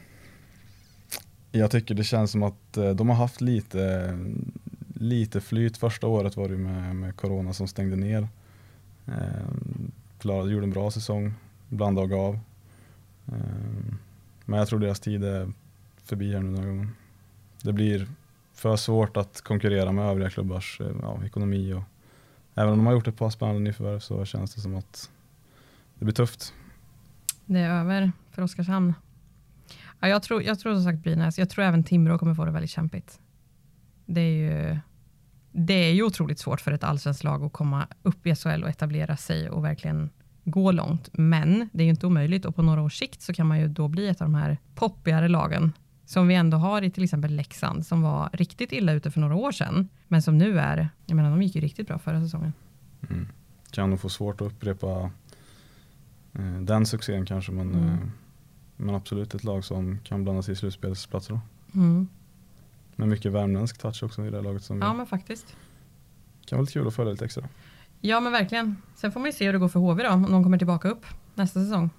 Jag 1.52 1.72
tycker 1.72 1.96
det 1.96 2.04
känns 2.04 2.32
som 2.32 2.44
att 2.44 2.78
eh, 2.78 2.90
de 2.90 3.10
har 3.10 3.16
haft 3.16 3.42
lite 3.42 4.18
lite 5.04 5.42
flyt. 5.42 5.78
Första 5.78 6.08
året 6.08 6.38
var 6.38 6.50
det 6.50 6.58
med, 6.58 6.96
med 6.96 7.16
corona 7.16 7.54
som 7.54 7.68
stängde 7.68 7.96
ner. 7.96 8.28
Eh, 9.06 9.48
klarade, 10.20 10.52
gjorde 10.52 10.66
en 10.66 10.72
bra 10.72 10.92
säsong, 10.92 11.34
blandade 11.70 12.04
och 12.04 12.10
gav. 12.10 12.40
Eh, 13.28 13.94
men 14.46 14.60
jag 14.60 14.68
tror 14.68 14.80
deras 14.80 15.00
tid 15.00 15.24
är 15.24 15.52
förbi 16.04 16.34
här 16.34 16.42
nu 16.42 16.50
några 16.52 16.68
gånger. 16.68 16.88
Det 17.62 17.74
blir 17.74 18.08
för 18.54 18.76
svårt 18.76 19.18
att 19.18 19.42
konkurrera 19.42 19.92
med 19.92 20.10
övriga 20.10 20.30
klubbars 20.30 20.82
eh, 20.82 20.96
ja, 21.02 21.26
ekonomi. 21.26 21.74
Och, 21.74 21.84
även 22.56 22.72
om 22.72 22.78
de 22.78 22.86
har 22.86 22.94
gjort 22.94 23.08
ett 23.08 23.18
par 23.18 23.30
spännande 23.30 23.62
nyförvärv 23.62 24.00
så 24.00 24.26
känns 24.26 24.56
det 24.56 24.62
som 24.62 24.76
att 24.76 25.10
det 26.00 26.06
blir 26.06 26.16
tufft. 26.16 26.54
Det 27.46 27.60
är 27.60 27.70
över 27.70 28.12
för 28.34 28.42
Oskarshamn. 28.42 28.94
Ja, 30.00 30.08
jag, 30.08 30.24
tror, 30.24 30.44
jag 30.44 30.60
tror 30.60 30.74
som 30.74 30.84
sagt 30.84 31.00
Brynäs. 31.00 31.40
Jag 31.40 31.50
tror 31.50 31.66
även 31.66 31.84
Timrå 31.84 32.18
kommer 32.18 32.36
få 32.36 32.46
det 32.46 32.52
väldigt 32.52 32.72
kämpigt. 32.72 33.20
Det 34.06 34.22
är 34.22 34.32
ju 34.32 34.80
det 35.56 35.74
är 35.74 35.94
ju 35.94 36.04
otroligt 36.04 36.40
svårt 36.40 36.62
för 36.62 36.72
ett 36.72 36.84
allsvenskt 36.84 37.24
lag 37.24 37.44
att 37.44 37.54
komma 37.54 37.88
upp 38.04 38.28
i 38.28 38.36
SHL 38.36 38.64
och 38.64 38.70
etablera 38.70 39.18
sig 39.18 39.50
och 39.50 39.66
verkligen 39.66 40.10
gå 40.44 40.72
långt. 40.72 41.10
Men 41.14 41.70
det 41.74 41.84
är 41.84 41.86
ju 41.86 41.90
inte 41.90 42.08
omöjligt 42.08 42.46
och 42.46 42.56
på 42.56 42.62
några 42.62 42.82
års 42.82 42.98
sikt 42.98 43.22
så 43.22 43.34
kan 43.34 43.48
man 43.48 43.60
ju 43.60 43.68
då 43.68 43.88
bli 43.88 44.08
ett 44.08 44.22
av 44.22 44.28
de 44.28 44.36
här 44.36 44.58
poppigare 44.76 45.28
lagen 45.28 45.74
som 46.06 46.28
vi 46.28 46.36
ändå 46.36 46.58
har 46.58 46.82
i 46.82 46.92
till 46.92 47.04
exempel 47.04 47.36
Leksand 47.36 47.86
som 47.86 48.02
var 48.02 48.30
riktigt 48.34 48.72
illa 48.72 48.92
ute 48.92 49.12
för 49.12 49.20
några 49.20 49.36
år 49.36 49.52
sedan. 49.52 49.90
Men 50.08 50.22
som 50.22 50.38
nu 50.38 50.60
är, 50.60 50.90
jag 51.06 51.16
menar 51.16 51.30
de 51.30 51.42
gick 51.42 51.56
ju 51.56 51.62
riktigt 51.62 51.88
bra 51.88 52.00
förra 52.00 52.22
säsongen. 52.22 52.54
Mm. 53.10 53.28
Kan 53.72 53.90
nog 53.90 54.00
få 54.00 54.10
svårt 54.10 54.42
att 54.42 54.48
upprepa 54.48 55.12
eh, 56.34 56.62
den 56.62 56.86
succén 56.86 57.26
kanske 57.26 57.52
men, 57.52 57.74
mm. 57.74 57.90
eh, 57.90 58.00
men 58.84 58.96
absolut 58.96 59.36
ett 59.36 59.44
lag 59.44 59.66
som 59.66 60.00
kan 60.04 60.24
blanda 60.24 60.42
sig 60.42 60.52
i 60.52 60.56
slutspelsplatser. 60.56 61.40
Mm. 61.76 62.08
Med 62.96 63.08
mycket 63.08 63.32
värmländsk 63.32 63.78
touch 63.78 64.04
också 64.04 64.26
i 64.26 64.30
det 64.30 64.42
laget. 64.42 64.64
Som 64.64 64.82
ja, 64.82 64.94
men 64.94 65.06
faktiskt. 65.06 65.56
Kan 66.46 66.58
vara 66.58 66.68
kul 66.68 66.88
att 66.88 66.96
följa 66.96 67.12
lite 67.12 67.26
extra. 67.26 67.50
Ja, 68.02 68.20
men 68.20 68.32
verkligen. 68.32 68.78
Sen 68.96 69.12
får 69.12 69.20
man 69.20 69.30
ju 69.30 69.34
se 69.34 69.46
hur 69.46 69.54
det 69.54 69.60
går 69.60 69.70
för 69.70 69.80
HV 69.80 70.04
då, 70.04 70.10
om 70.10 70.32
de 70.32 70.44
kommer 70.44 70.58
tillbaka 70.58 70.90
upp 70.90 71.06
nästa 71.36 71.60
säsong. 71.60 71.90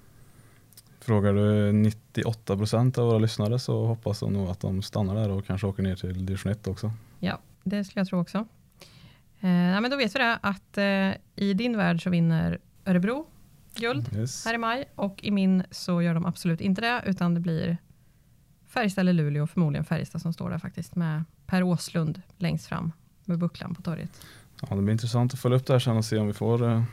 Frågar 0.99 1.33
du 1.33 1.71
98 1.71 2.57
procent 2.57 2.97
av 2.97 3.07
våra 3.07 3.17
lyssnare 3.17 3.59
så 3.59 3.85
hoppas 3.85 4.19
de 4.19 4.33
nog 4.33 4.49
att 4.49 4.59
de 4.59 4.81
stannar 4.81 5.15
där 5.15 5.29
och 5.29 5.45
kanske 5.45 5.67
åker 5.67 5.83
ner 5.83 5.95
till 5.95 6.25
division 6.25 6.51
1 6.51 6.67
också. 6.67 6.91
Ja, 7.19 7.39
det 7.63 7.83
skulle 7.83 7.99
jag 7.99 8.07
tro 8.07 8.21
också. 8.21 8.37
Eh, 9.39 9.49
ja, 9.49 9.81
men 9.81 9.91
då 9.91 9.97
vet 9.97 10.15
vi 10.15 10.19
det 10.19 10.39
att 10.41 10.77
eh, 10.77 11.11
i 11.35 11.53
din 11.53 11.77
värld 11.77 12.03
så 12.03 12.09
vinner 12.09 12.59
Örebro, 12.85 13.27
guld 13.79 14.09
Yes. 14.15 14.45
här 14.45 14.53
i 14.53 14.57
maj 14.57 14.85
och 14.95 15.23
i 15.23 15.31
min 15.31 15.63
så 15.71 16.01
gör 16.01 16.13
de 16.13 16.25
absolut 16.25 16.61
inte 16.61 16.81
det 16.81 17.01
utan 17.05 17.33
det 17.33 17.39
blir 17.39 17.77
Färjestad 18.67 19.01
eller 19.01 19.13
Luleå, 19.13 19.47
förmodligen 19.47 19.85
Färjestad 19.85 20.21
som 20.21 20.33
står 20.33 20.49
där 20.49 20.57
faktiskt 20.59 20.95
med 20.95 21.23
Per 21.45 21.63
Åslund 21.63 22.21
längst 22.37 22.67
fram 22.67 22.91
med 23.25 23.39
bucklan 23.39 23.75
på 23.75 23.81
torget. 23.81 24.25
Ja, 24.61 24.75
det 24.75 24.81
blir 24.81 24.91
intressant 24.91 25.33
att 25.33 25.39
följa 25.39 25.57
upp 25.57 25.65
det 25.65 25.73
här 25.73 25.79
sen 25.79 25.97
och 25.97 26.05
se 26.05 26.17
om 26.17 26.27
vi 26.27 26.33
får 26.33 26.71
eh, 26.71 26.83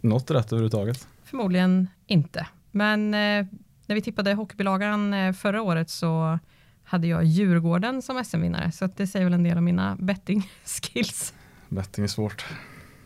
något 0.00 0.30
rätt 0.30 0.46
överhuvudtaget. 0.52 1.08
Förmodligen 1.24 1.88
inte. 2.06 2.46
Men 2.70 3.14
eh, 3.14 3.46
när 3.86 3.94
vi 3.94 4.02
tippade 4.02 4.34
hockeybilagan 4.34 5.14
eh, 5.14 5.32
förra 5.32 5.62
året 5.62 5.90
så 5.90 6.38
hade 6.84 7.06
jag 7.06 7.24
Djurgården 7.24 8.02
som 8.02 8.24
SM-vinnare 8.24 8.72
så 8.72 8.84
att 8.84 8.96
det 8.96 9.06
säger 9.06 9.24
väl 9.26 9.34
en 9.34 9.42
del 9.42 9.58
om 9.58 9.64
mina 9.64 9.96
betting 10.00 10.50
skills. 10.64 11.34
Betting 11.68 12.04
är 12.04 12.08
svårt. 12.08 12.44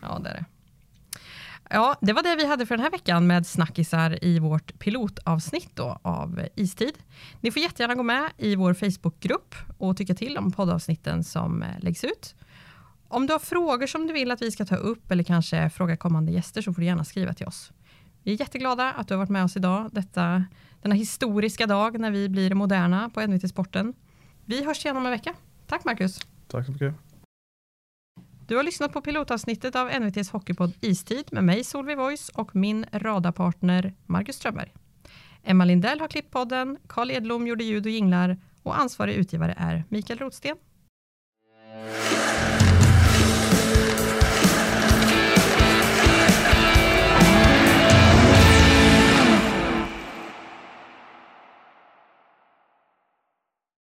Ja, 0.01 0.19
det 0.23 0.29
är 0.29 0.33
det. 0.33 0.45
Ja, 1.69 1.95
det 2.01 2.13
var 2.13 2.23
det 2.23 2.35
vi 2.35 2.45
hade 2.45 2.65
för 2.65 2.77
den 2.77 2.83
här 2.83 2.91
veckan 2.91 3.27
med 3.27 3.47
snackisar 3.47 4.23
i 4.23 4.39
vårt 4.39 4.79
pilotavsnitt 4.79 5.69
då 5.73 5.99
av 6.01 6.47
Istid. 6.55 6.93
Ni 7.41 7.51
får 7.51 7.61
jättegärna 7.61 7.95
gå 7.95 8.03
med 8.03 8.31
i 8.37 8.55
vår 8.55 8.73
Facebookgrupp 8.73 9.55
och 9.77 9.97
tycka 9.97 10.13
till 10.13 10.37
om 10.37 10.51
poddavsnitten 10.51 11.23
som 11.23 11.63
eh, 11.63 11.69
läggs 11.79 12.03
ut. 12.03 12.35
Om 13.07 13.27
du 13.27 13.33
har 13.33 13.39
frågor 13.39 13.87
som 13.87 14.07
du 14.07 14.13
vill 14.13 14.31
att 14.31 14.41
vi 14.41 14.51
ska 14.51 14.65
ta 14.65 14.75
upp 14.75 15.11
eller 15.11 15.23
kanske 15.23 15.69
fråga 15.69 15.97
kommande 15.97 16.31
gäster 16.31 16.61
så 16.61 16.73
får 16.73 16.81
du 16.81 16.85
gärna 16.85 17.03
skriva 17.03 17.33
till 17.33 17.47
oss. 17.47 17.71
Vi 18.23 18.33
är 18.33 18.39
jätteglada 18.39 18.93
att 18.93 19.07
du 19.07 19.13
har 19.13 19.19
varit 19.19 19.29
med 19.29 19.43
oss 19.43 19.57
idag, 19.57 19.89
detta, 19.91 20.45
denna 20.81 20.95
historiska 20.95 21.67
dag 21.67 21.99
när 21.99 22.11
vi 22.11 22.29
blir 22.29 22.53
moderna 22.53 23.09
på 23.09 23.21
NVT 23.21 23.49
Sporten. 23.49 23.93
Vi 24.45 24.65
hörs 24.65 24.85
igen 24.85 24.97
om 24.97 25.05
en 25.05 25.11
vecka. 25.11 25.33
Tack 25.67 25.85
Marcus! 25.85 26.19
Tack 26.47 26.65
så 26.65 26.71
mycket. 26.71 27.06
Du 28.47 28.55
har 28.55 28.63
lyssnat 28.63 28.93
på 28.93 29.01
pilotavsnittet 29.01 29.75
av 29.75 29.87
NVTs 29.87 30.29
hockeypodd 30.29 30.73
Istid 30.81 31.33
med 31.33 31.43
mig 31.43 31.63
Solveig 31.63 31.97
Voice 31.97 32.29
och 32.29 32.55
min 32.55 32.85
radarpartner 32.91 33.93
Marcus 34.05 34.35
Strömberg. 34.35 34.73
Emma 35.43 35.65
Lindell 35.65 35.99
har 35.99 36.07
klippt 36.07 36.31
podden, 36.31 36.77
Carl 36.87 37.11
Edlom 37.11 37.47
gjorde 37.47 37.63
ljud 37.63 37.85
och 37.85 37.91
jinglar 37.91 38.37
och 38.63 38.79
ansvarig 38.79 39.15
utgivare 39.15 39.53
är 39.57 39.83
Mikael 39.89 40.19
Rotsten. 40.19 40.55